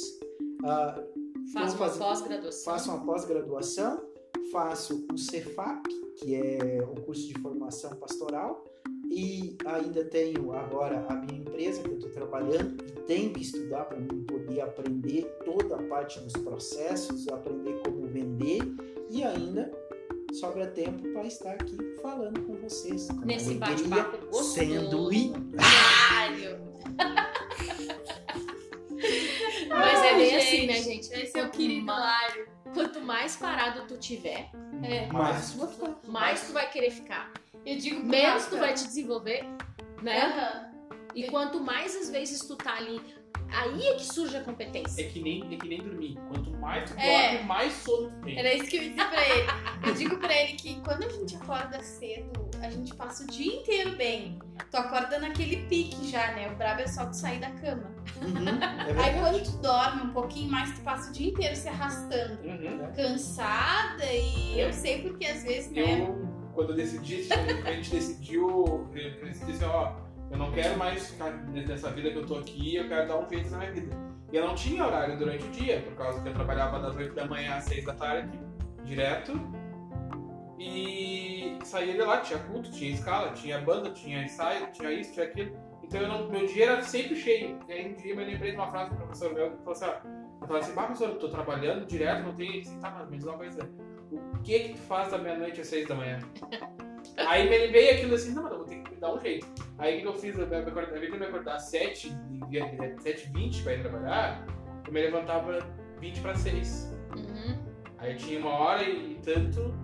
Faz 1.52 1.74
Vou 1.74 1.82
uma 1.82 1.88
fazer- 1.88 1.98
pós-graduação. 2.00 2.64
faço 2.72 2.90
uma 2.90 3.04
pós-graduação, 3.04 4.02
faço 4.50 5.06
o 5.12 5.16
Cefap, 5.16 5.80
que 6.16 6.34
é 6.34 6.82
o 6.82 7.00
curso 7.02 7.28
de 7.28 7.38
formação 7.40 7.94
pastoral, 7.96 8.64
e 9.08 9.56
ainda 9.64 10.04
tenho 10.04 10.52
agora 10.52 11.06
a 11.08 11.14
minha 11.14 11.38
empresa 11.38 11.82
que 11.82 11.88
eu 11.90 11.94
estou 11.94 12.10
trabalhando 12.10 12.82
e 12.84 12.90
tenho 13.02 13.32
que 13.32 13.42
estudar 13.42 13.84
para 13.84 13.96
mim 13.98 14.24
aprender 14.60 15.22
toda 15.44 15.76
a 15.76 15.82
parte 15.84 16.18
dos 16.20 16.32
processos, 16.32 17.28
aprender 17.28 17.80
como 17.84 18.06
vender 18.06 18.60
e 19.10 19.22
ainda 19.22 19.70
sobra 20.34 20.66
tempo 20.66 21.02
para 21.12 21.24
estar 21.24 21.52
aqui 21.52 21.76
falando 22.02 22.42
com 22.42 22.54
vocês. 22.56 23.08
com 23.08 23.24
Nesse 23.24 23.54
bate-papo 23.54 24.18
gostoso. 24.26 24.52
sendo 24.54 25.08
Diário. 25.10 26.66
Mas 29.68 30.02
é 30.04 30.14
bem 30.14 30.36
assim, 30.36 30.66
né, 30.66 30.74
gente? 30.74 31.12
Esse 31.12 31.38
é 31.38 31.44
o 31.44 31.50
querido. 31.50 31.86
Quanto 32.74 33.00
mais 33.00 33.36
parado 33.36 33.86
tu 33.88 33.96
tiver, 33.98 34.50
É. 34.82 35.06
Mas 35.10 35.52
tu 35.52 35.58
vai 35.58 35.68
ficar. 35.68 35.98
mais 36.06 36.46
tu 36.46 36.52
vai 36.52 36.70
querer 36.70 36.90
ficar. 36.90 37.32
Eu 37.64 37.78
digo 37.78 38.04
Menos 38.04 38.46
tu 38.46 38.58
vai 38.58 38.74
te 38.74 38.84
desenvolver, 38.84 39.44
né? 40.02 40.20
Aham. 40.22 40.72
E 41.14 41.30
quanto 41.30 41.58
mais 41.60 41.96
às 41.96 42.10
vezes 42.10 42.40
tu 42.40 42.56
tá 42.56 42.76
ali, 42.76 43.00
aí 43.48 43.86
é 43.88 43.94
que 43.94 44.04
surge 44.04 44.36
a 44.36 44.40
É 44.40 44.42
competência. 44.42 45.08
que 45.08 45.20
nem, 45.20 45.42
é 45.52 45.56
que 45.56 45.68
nem 45.68 45.78
dormir. 45.82 46.18
Quanto 46.28 46.50
mais 46.58 46.90
tu 46.90 46.98
É. 46.98 47.32
dorme, 47.32 47.46
mais 47.48 47.72
sono 47.72 48.10
tu 48.10 48.20
tem. 48.24 48.38
Era 48.38 48.54
isso 48.54 48.64
que 48.66 48.76
eu 48.76 48.82
ia 48.82 48.90
dizer 48.90 49.08
pra 49.08 49.28
ele. 49.28 49.46
Eu 49.86 49.94
digo 49.94 50.16
pra 50.18 50.34
ele 50.42 50.52
que 50.54 50.80
quando 50.82 51.04
a 51.04 51.08
gente 51.08 51.36
acorda 51.36 51.82
cedo, 51.82 52.48
a 52.62 52.70
gente 52.70 52.94
passa 52.94 53.24
o 53.24 53.26
dia 53.26 53.54
inteiro 53.56 53.96
bem. 53.96 54.38
Tu 54.70 54.76
acorda 54.76 55.18
naquele 55.18 55.58
pique 55.68 56.08
já, 56.10 56.32
né? 56.34 56.50
O 56.50 56.56
brabo 56.56 56.80
é 56.82 56.86
só 56.86 57.06
tu 57.06 57.14
sair 57.16 57.38
da 57.38 57.50
cama. 57.50 57.94
Uhum, 58.22 58.48
é 58.98 59.04
Aí 59.04 59.20
quando 59.20 59.42
tu 59.44 59.58
dorme 59.58 60.02
um 60.02 60.12
pouquinho 60.12 60.50
mais, 60.50 60.72
tu 60.74 60.80
passa 60.82 61.10
o 61.10 61.12
dia 61.12 61.28
inteiro 61.28 61.54
se 61.54 61.68
arrastando. 61.68 62.40
Uhum. 62.42 62.92
Cansada 62.96 64.04
e 64.12 64.58
eu 64.60 64.72
sei 64.72 65.02
porque 65.02 65.26
às 65.26 65.42
vezes, 65.44 65.70
né? 65.72 66.00
Eu, 66.02 66.26
quando 66.54 66.70
eu 66.70 66.76
decidi, 66.76 67.28
a 67.64 67.72
gente 67.72 67.90
decidiu, 67.90 68.88
eu 68.94 69.24
decidi 69.26 69.52
assim, 69.52 69.64
ó, 69.64 69.92
eu 70.30 70.38
não 70.38 70.50
quero 70.52 70.78
mais 70.78 71.10
ficar 71.10 71.30
nessa 71.30 71.90
vida 71.90 72.10
que 72.10 72.16
eu 72.16 72.26
tô 72.26 72.36
aqui, 72.36 72.76
eu 72.76 72.88
quero 72.88 73.08
dar 73.08 73.18
um 73.18 73.28
jeito 73.28 73.50
na 73.50 73.58
minha 73.58 73.72
vida. 73.72 73.96
E 74.32 74.36
eu 74.36 74.46
não 74.46 74.54
tinha 74.54 74.84
horário 74.84 75.16
durante 75.16 75.44
o 75.44 75.50
dia, 75.50 75.80
por 75.82 75.94
causa 75.94 76.20
que 76.20 76.28
eu 76.28 76.34
trabalhava 76.34 76.80
das 76.80 76.96
8 76.96 77.14
da 77.14 77.26
manhã 77.26 77.54
às 77.56 77.64
6 77.64 77.84
da 77.84 77.94
tarde, 77.94 78.38
direto. 78.84 79.40
E 80.58 81.58
saía 81.64 81.92
de 81.92 82.02
lá, 82.02 82.20
tinha 82.20 82.38
culto, 82.40 82.70
tinha 82.70 82.90
escala, 82.90 83.32
tinha 83.32 83.60
banda, 83.60 83.90
tinha 83.90 84.24
ensaio, 84.24 84.66
tinha 84.72 84.90
isso, 84.90 85.12
tinha 85.12 85.26
aquilo. 85.26 85.56
Então 85.82 86.00
eu 86.00 86.08
não, 86.08 86.28
meu 86.28 86.46
dia 86.46 86.64
era 86.72 86.82
sempre 86.82 87.14
cheio. 87.14 87.58
E 87.68 87.72
aí 87.72 87.90
um 87.90 87.94
dia 87.94 88.12
eu 88.12 88.16
me 88.16 88.24
lembrei 88.24 88.50
de 88.50 88.56
uma 88.56 88.68
frase 88.68 88.90
do 88.90 88.96
professor 88.96 89.32
meu 89.32 89.52
que 89.52 89.58
falou 89.58 89.72
assim, 89.72 89.84
ó, 89.84 90.08
eu 90.40 90.46
falei 90.46 90.62
assim, 90.62 90.72
professor, 90.72 91.08
eu 91.08 91.18
tô 91.18 91.28
trabalhando 91.28 91.86
direto, 91.86 92.24
não 92.24 92.34
tenho. 92.34 92.50
Ele 92.50 92.60
disse, 92.62 92.76
tá, 92.78 92.90
mas 92.90 93.08
me 93.08 93.16
diz 93.18 93.26
uma 93.26 93.36
coisa. 93.36 93.70
O 94.10 94.38
que 94.42 94.58
que 94.58 94.74
tu 94.74 94.80
faz 94.80 95.10
da 95.10 95.18
meia-noite 95.18 95.60
às 95.60 95.68
seis 95.68 95.86
da 95.86 95.94
manhã? 95.94 96.18
Aí 97.16 97.48
me 97.48 97.68
veio 97.68 97.94
aquilo 97.94 98.14
assim, 98.14 98.32
não, 98.34 98.48
eu 98.48 98.58
vou 98.58 98.66
ter 98.66 98.82
que 98.82 98.94
dar 98.96 99.14
um 99.14 99.20
jeito. 99.20 99.46
Aí 99.78 99.98
o 99.98 100.00
que 100.02 100.06
eu 100.06 100.14
fiz? 100.14 100.38
Eu 100.38 100.46
me 100.46 101.00
de 101.00 101.06
eu 101.06 101.18
me 101.18 101.26
acordar 101.26 101.56
às 101.56 101.64
7, 101.64 102.10
7h20 103.02 103.62
pra 103.62 103.74
ir 103.74 103.80
trabalhar, 103.82 104.46
eu 104.86 104.92
me 104.92 105.00
levantava 105.00 105.58
20 106.00 106.20
para 106.20 106.34
6. 106.34 106.92
Uhum. 107.16 107.58
Aí 107.98 108.12
eu 108.12 108.16
tinha 108.16 108.40
uma 108.40 108.50
hora 108.50 108.82
e 108.82 109.18
tanto 109.24 109.74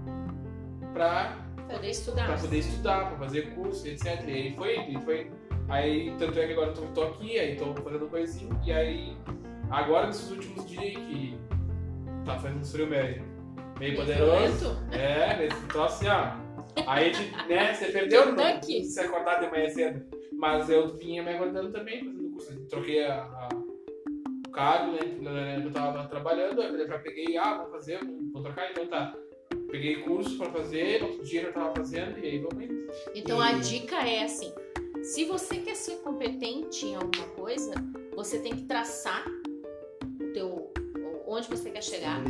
pra, 0.92 1.38
Poder 1.68 1.88
estudar. 1.90 2.26
pra 2.26 2.36
poder 2.36 2.58
estudar, 2.58 3.08
pra 3.08 3.18
fazer 3.18 3.54
curso, 3.54 3.86
etc. 3.86 4.22
E 4.26 4.32
aí 4.32 4.54
foi 4.54 4.78
e 4.78 5.00
foi. 5.00 5.30
Aí, 5.68 6.14
tanto 6.18 6.38
é 6.38 6.46
que 6.46 6.52
agora 6.52 6.70
eu 6.70 6.74
tô, 6.74 6.82
tô 6.88 7.02
aqui, 7.04 7.38
aí 7.38 7.56
tô 7.56 7.72
fazendo 7.74 8.06
coisinha, 8.08 8.60
e 8.64 8.72
aí, 8.72 9.16
agora 9.70 10.08
nesses 10.08 10.30
últimos 10.30 10.68
dias 10.68 10.82
aí 10.82 10.94
que 10.96 11.38
tá 12.26 12.38
fazendo 12.38 12.60
um 12.60 12.64
frio 12.64 12.86
meio, 12.86 13.24
meio 13.78 13.96
poderoso. 13.96 14.76
É, 14.90 15.46
esse 15.46 15.66
troço 15.68 15.94
assim, 15.94 16.08
ó. 16.08 16.41
Aí, 16.86 17.12
né, 17.48 17.74
você 17.74 17.86
perdeu 17.86 18.34
Deu 18.34 18.34
não, 18.34 18.62
se 18.62 19.00
acordar 19.00 19.40
de 19.40 19.50
manhã 19.50 19.68
cedo. 19.68 20.06
Mas 20.32 20.68
eu 20.68 20.88
vinha 20.96 21.22
me 21.22 21.30
acordando 21.30 21.70
também, 21.70 22.04
fazendo 22.04 22.30
curso. 22.30 22.66
Troquei 22.68 23.04
a, 23.04 23.22
a- 23.22 23.48
o 24.46 24.50
cargo, 24.50 24.92
né, 24.92 25.62
eu 25.64 25.70
tava 25.72 26.06
trabalhando, 26.08 26.60
aí 26.60 26.68
eu 26.74 26.86
já 26.86 26.98
peguei, 26.98 27.36
ah, 27.36 27.58
vou 27.62 27.70
fazer, 27.70 28.00
vou 28.32 28.42
trocar, 28.42 28.70
então 28.70 28.86
tá. 28.86 29.14
Peguei 29.70 29.96
curso 30.02 30.36
pra 30.36 30.50
fazer, 30.50 31.02
outro 31.02 31.24
dia 31.24 31.42
eu 31.42 31.52
tava 31.52 31.74
fazendo, 31.74 32.18
e 32.18 32.26
aí 32.26 32.38
vamos 32.38 32.62
indo. 32.64 32.86
Então 33.14 33.38
E- 33.38 33.48
a 33.48 33.52
dica 33.58 33.96
é 34.06 34.24
assim: 34.24 34.52
se 35.02 35.24
você 35.24 35.56
quer 35.58 35.74
ser 35.76 35.96
competente 36.02 36.84
em 36.86 36.94
alguma 36.96 37.26
coisa, 37.36 37.72
você 38.14 38.38
tem 38.38 38.54
que 38.54 38.64
traçar 38.64 39.24
onde 41.34 41.48
você 41.48 41.70
quer 41.70 41.82
chegar. 41.82 42.20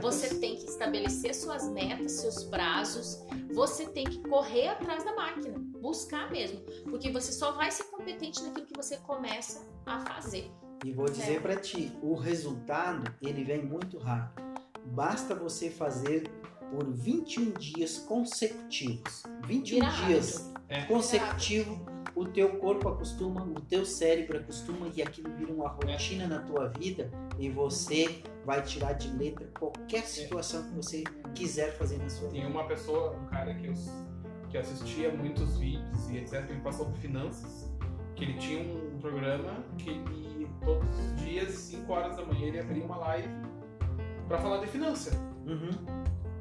Você 0.00 0.34
tem 0.38 0.56
que 0.56 0.64
estabelecer 0.64 1.34
suas 1.34 1.68
metas, 1.70 2.12
seus 2.12 2.44
prazos. 2.44 3.22
Você 3.54 3.86
tem 3.88 4.04
que 4.04 4.18
correr 4.28 4.68
atrás 4.68 5.04
da 5.04 5.14
máquina, 5.14 5.54
buscar 5.80 6.30
mesmo, 6.30 6.60
porque 6.84 7.10
você 7.10 7.32
só 7.32 7.52
vai 7.52 7.70
ser 7.70 7.84
competente 7.84 8.42
naquilo 8.42 8.66
que 8.66 8.76
você 8.76 8.96
começa 8.98 9.62
a 9.86 10.00
fazer. 10.06 10.50
E 10.84 10.92
vou 10.92 11.06
dizer 11.06 11.36
É. 11.36 11.40
pra 11.40 11.56
ti, 11.56 11.92
o 12.02 12.14
resultado 12.14 13.12
ele 13.22 13.44
vem 13.44 13.64
muito 13.64 13.98
rápido. 13.98 14.42
Basta 14.86 15.34
você 15.34 15.70
fazer 15.70 16.28
por 16.70 16.90
21 16.92 17.52
dias 17.52 17.98
consecutivos. 17.98 19.22
21 19.46 19.80
Vira 19.80 19.90
dias. 20.06 20.52
É. 20.68 20.82
consecutivos, 20.86 21.78
o 22.14 22.26
teu 22.26 22.58
corpo 22.58 22.88
acostuma, 22.88 23.42
o 23.42 23.60
teu 23.60 23.84
cérebro 23.84 24.38
acostuma 24.38 24.88
e 24.94 25.02
aquilo 25.02 25.30
vira 25.36 25.52
uma 25.52 25.68
rotina 25.68 26.26
na 26.26 26.40
tua 26.40 26.68
vida 26.68 27.10
e 27.38 27.48
você 27.48 28.22
vai 28.44 28.62
tirar 28.62 28.92
de 28.94 29.08
letra 29.16 29.48
qualquer 29.58 30.02
situação 30.02 30.62
que 30.64 30.74
você 30.74 31.04
quiser 31.34 31.76
fazer 31.78 31.98
na 31.98 32.08
sua 32.08 32.28
Tem 32.28 32.42
vida. 32.42 32.52
uma 32.52 32.64
pessoa, 32.66 33.12
um 33.12 33.26
cara 33.26 33.54
que, 33.54 33.66
eu, 33.66 33.74
que 34.50 34.58
assistia 34.58 35.10
muitos 35.12 35.58
vídeos 35.58 36.10
e 36.10 36.18
etc, 36.18 36.50
me 36.50 36.60
passou 36.60 36.86
por 36.86 36.96
finanças, 36.96 37.70
que 38.14 38.24
ele 38.24 38.34
tinha 38.34 38.60
um 38.60 38.98
programa 38.98 39.64
que 39.78 39.90
ele, 39.90 40.48
todos 40.64 40.98
os 40.98 41.16
dias, 41.16 41.50
5 41.50 41.92
horas 41.92 42.16
da 42.16 42.24
manhã, 42.24 42.46
ele 42.48 42.60
abria 42.60 42.84
uma 42.84 42.96
live 42.96 43.28
pra 44.28 44.38
falar 44.38 44.58
de 44.58 44.66
finança. 44.66 45.10
Uhum. 45.46 45.70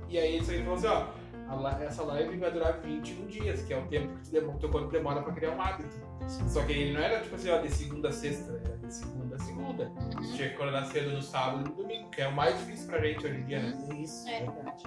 E 0.09 0.17
aí 0.17 0.35
ele 0.35 0.43
falou 0.43 0.73
assim, 0.73 0.87
ó, 0.87 1.20
a 1.51 1.83
essa 1.83 2.03
live 2.03 2.37
vai 2.37 2.51
durar 2.51 2.79
21 2.81 3.27
dias, 3.27 3.61
que 3.63 3.73
é 3.73 3.77
o 3.77 3.87
tempo 3.87 4.17
que 4.23 4.31
demo- 4.31 4.57
teu 4.59 4.69
corpo 4.69 4.89
demora 4.91 5.21
pra 5.21 5.33
criar 5.33 5.51
um 5.51 5.61
hábito. 5.61 5.89
Só 6.47 6.63
que 6.65 6.71
ele 6.71 6.93
não 6.93 7.01
era 7.01 7.19
tipo 7.21 7.35
assim, 7.35 7.49
ó, 7.49 7.57
de 7.57 7.69
segunda 7.69 8.09
a 8.09 8.11
sexta, 8.11 8.51
era 8.63 8.77
de 8.77 8.93
segunda 8.93 9.35
a 9.35 9.39
segunda. 9.39 9.91
Tu 10.11 10.33
tinha 10.33 10.49
que 10.49 10.55
acordar 10.55 10.85
cedo 10.85 11.11
no 11.11 11.21
sábado 11.21 11.65
e 11.65 11.69
no 11.69 11.75
domingo, 11.75 12.09
que 12.09 12.21
é 12.21 12.27
o 12.27 12.33
mais 12.35 12.57
difícil 12.59 12.87
pra 12.87 12.99
gente 12.99 13.25
hoje 13.25 13.35
em 13.37 13.45
dia, 13.45 13.59
né? 13.61 13.87
É 13.89 13.93
isso, 13.95 14.27
É. 14.29 14.39
verdade. 14.45 14.83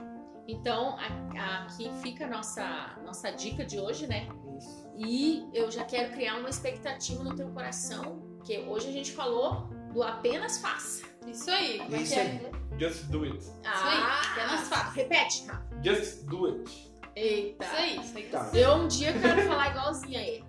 Então, 0.46 0.96
a- 0.98 1.40
a- 1.40 1.62
aqui 1.64 1.90
fica 2.02 2.26
a 2.26 2.28
nossa, 2.28 2.96
nossa 3.04 3.30
dica 3.30 3.64
de 3.64 3.78
hoje, 3.80 4.06
né? 4.06 4.28
Isso. 4.58 4.90
E 4.96 5.48
eu 5.54 5.70
já 5.70 5.84
quero 5.84 6.12
criar 6.12 6.36
uma 6.36 6.48
expectativa 6.50 7.24
no 7.24 7.34
teu 7.34 7.48
coração, 7.48 8.22
que 8.44 8.58
hoje 8.58 8.88
a 8.88 8.92
gente 8.92 9.12
falou 9.12 9.68
do 9.92 10.02
apenas 10.02 10.58
faça. 10.58 11.04
Isso 11.26 11.50
aí. 11.50 11.78
Como 11.78 11.96
é 11.96 12.00
Isso 12.00 12.14
que 12.14 12.20
aí. 12.20 12.26
é? 12.26 12.50
Just 12.78 13.04
do 13.04 13.24
it. 13.24 13.46
Ah, 13.64 14.22
apenas 14.32 14.60
faça. 14.68 14.90
Repete, 14.92 15.46
Rafa. 15.46 15.62
Just 15.82 16.24
do 16.26 16.46
it. 16.46 16.92
Eita. 17.16 17.64
Isso 17.64 17.74
aí, 17.76 18.00
isso 18.00 18.16
aí. 18.18 18.24
Tá. 18.24 18.50
Eu 18.52 18.74
um 18.74 18.88
dia 18.88 19.12
quero 19.12 19.42
falar 19.42 19.70
igualzinho 19.70 20.18
a 20.18 20.22
ele. 20.22 20.44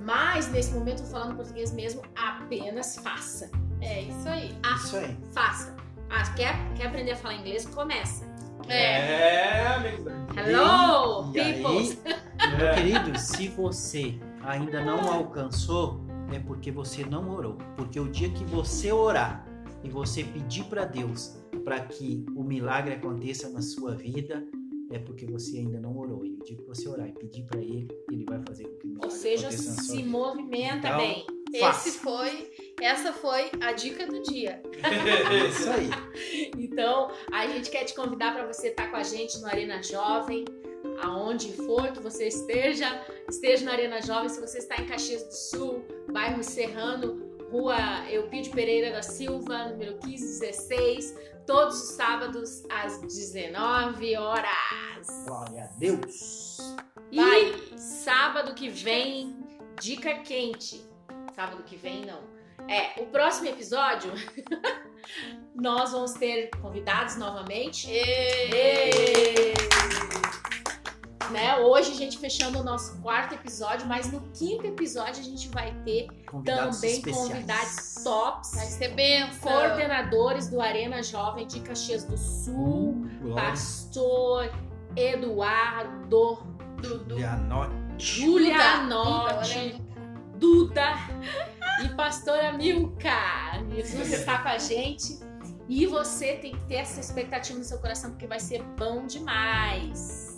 Mas 0.00 0.48
nesse 0.52 0.72
momento, 0.72 0.98
eu 1.00 1.04
tô 1.06 1.10
falando 1.12 1.34
português 1.36 1.72
mesmo, 1.72 2.02
apenas 2.14 2.96
faça. 2.96 3.50
É 3.80 4.02
isso 4.02 4.28
aí. 4.28 4.56
Isso 4.76 4.96
aí. 4.96 5.16
Faça. 5.32 5.74
Ah, 6.10 6.22
quer, 6.34 6.54
quer 6.76 6.86
aprender 6.88 7.12
a 7.12 7.16
falar 7.16 7.34
inglês? 7.34 7.66
Começa. 7.66 8.24
É. 8.68 8.96
É. 8.96 9.94
Hello, 10.36 11.32
E 11.34 11.40
aí, 11.40 11.54
peoples! 11.54 11.98
meu 12.58 12.66
É. 12.68 12.74
querido, 12.74 13.18
se 13.18 13.48
você 13.48 14.18
ainda 14.42 14.82
não 14.84 15.00
alcançou, 15.12 16.00
é 16.32 16.38
porque 16.38 16.70
você 16.70 17.04
não 17.04 17.30
orou. 17.30 17.56
Porque 17.76 17.98
o 17.98 18.08
dia 18.08 18.30
que 18.30 18.44
você 18.44 18.92
orar 18.92 19.44
e 19.84 19.90
você 19.90 20.24
pedir 20.24 20.64
para 20.64 20.86
Deus 20.86 21.36
para 21.62 21.80
que 21.80 22.24
o 22.34 22.42
milagre 22.42 22.94
aconteça 22.94 23.48
na 23.50 23.62
sua 23.62 23.94
vida, 23.94 24.46
é 24.90 24.98
porque 24.98 25.26
você 25.26 25.58
ainda 25.58 25.78
não 25.78 25.96
orou. 25.96 26.24
E 26.24 26.34
o 26.34 26.42
dia 26.42 26.56
que 26.56 26.64
você 26.64 26.88
orar 26.88 27.08
e 27.08 27.12
pedir 27.12 27.44
para 27.44 27.60
Ele, 27.60 27.88
Ele 28.10 28.24
vai 28.24 28.40
fazer 28.46 28.64
com 28.64 28.78
que 28.78 28.86
o 28.86 28.88
milagre 28.90 29.06
Ou 29.06 29.10
seja, 29.10 29.46
aconteça 29.48 29.70
na 29.70 29.82
sua 29.82 29.96
se 29.96 30.02
movimenta 30.02 30.88
Então, 30.88 30.98
bem. 30.98 31.26
Esse 31.52 31.92
foi, 31.92 32.50
essa 32.80 33.12
foi 33.12 33.50
a 33.60 33.72
dica 33.72 34.06
do 34.06 34.22
dia. 34.22 34.60
É 34.82 35.48
isso 35.48 35.70
aí. 35.70 35.88
Então, 36.58 37.10
a 37.30 37.46
gente 37.46 37.70
quer 37.70 37.84
te 37.84 37.94
convidar 37.94 38.34
para 38.34 38.46
você 38.52 38.68
estar 38.68 38.90
com 38.90 38.96
a 38.96 39.04
gente 39.04 39.38
no 39.38 39.46
Arena 39.46 39.80
Jovem, 39.80 40.44
aonde 41.00 41.52
for 41.52 41.92
que 41.92 42.00
você 42.00 42.26
esteja, 42.26 43.00
esteja 43.28 43.64
no 43.64 43.70
Arena 43.70 44.02
Jovem. 44.02 44.28
Se 44.28 44.40
você 44.40 44.58
está 44.58 44.76
em 44.82 44.86
Caxias 44.86 45.22
do 45.22 45.32
Sul, 45.32 45.84
bairro 46.12 46.42
Serrano, 46.42 47.33
Rua 47.54 48.10
Eupídio 48.10 48.50
Pereira 48.52 48.90
da 48.90 49.00
Silva, 49.00 49.68
número 49.68 49.92
1516, 50.04 51.16
todos 51.46 51.80
os 51.84 51.90
sábados 51.90 52.64
às 52.68 53.00
19 53.00 54.16
horas. 54.16 55.24
Glória 55.24 55.62
a 55.62 55.78
Deus. 55.78 56.58
E 57.12 57.78
sábado 57.78 58.54
que 58.54 58.68
vem, 58.68 59.36
dica 59.80 60.14
quente. 60.14 60.84
Sábado 61.32 61.62
que 61.62 61.76
vem, 61.76 62.04
não. 62.04 62.24
É, 62.68 63.00
o 63.00 63.06
próximo 63.06 63.46
episódio, 63.46 64.10
nós 65.54 65.92
vamos 65.92 66.14
ter 66.14 66.50
convidados 66.60 67.14
novamente. 67.14 67.88
Ê! 67.88 69.54
Né? 71.34 71.56
Hoje 71.58 71.90
a 71.90 71.94
gente 71.96 72.16
fechando 72.16 72.60
o 72.60 72.62
nosso 72.62 72.96
quarto 73.02 73.34
episódio, 73.34 73.88
mas 73.88 74.10
no 74.12 74.20
quinto 74.32 74.64
episódio 74.64 75.20
a 75.20 75.24
gente 75.24 75.48
vai 75.48 75.74
ter 75.84 76.06
Convidados 76.30 76.76
também 76.76 76.92
especiais. 76.96 77.28
convidados 77.28 77.94
tops, 78.04 78.50
Vai 78.54 78.66
ser 78.66 78.88
benção. 78.94 79.52
coordenadores 79.52 80.48
do 80.48 80.60
Arena 80.60 81.02
Jovem 81.02 81.44
de 81.48 81.58
Caxias 81.58 82.04
do 82.04 82.16
Sul, 82.16 83.04
Glória. 83.20 83.44
pastor 83.50 84.48
Eduardo 84.94 86.38
Dudu. 86.80 87.16
Julianotti, 87.98 89.82
Duda 90.38 90.92
e 91.84 91.88
pastora 91.96 92.52
Milka. 92.52 93.10
Jesus 93.74 94.12
está 94.12 94.38
com 94.38 94.48
a 94.50 94.58
gente. 94.58 95.18
E 95.68 95.86
você 95.86 96.34
tem 96.34 96.52
que 96.52 96.64
ter 96.66 96.74
essa 96.76 97.00
expectativa 97.00 97.58
no 97.58 97.64
seu 97.64 97.78
coração, 97.78 98.10
porque 98.10 98.26
vai 98.26 98.38
ser 98.38 98.62
bom 98.78 99.06
demais. 99.06 100.33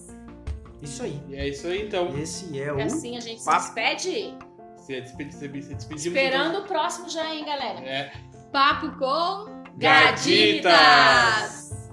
Isso 0.83 1.03
aí. 1.03 1.21
E 1.29 1.37
é 1.37 1.49
isso 1.49 1.67
aí, 1.67 1.87
então. 1.87 2.17
Esse 2.19 2.59
é 2.61 2.67
E 2.67 2.71
o. 2.71 2.81
assim 2.83 3.17
a 3.17 3.21
gente 3.21 3.41
se 3.41 3.45
papo. 3.47 3.61
despede. 3.75 4.37
Se 4.79 5.01
despedi- 5.01 5.33
se 5.33 5.49
despedimos. 5.49 6.07
Esperando 6.07 6.59
o 6.61 6.65
próximo 6.67 7.09
já, 7.09 7.35
hein, 7.35 7.45
galera? 7.45 7.81
É. 7.81 8.13
Papo 8.53 8.91
com 8.99 9.47
Gaditas! 9.79 11.91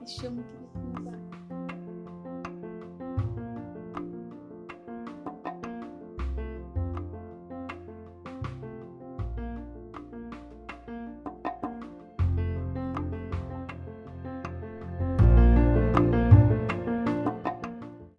Me 0.00 0.08
chama 0.08 0.42
que 0.42 0.56
eu 0.56 0.59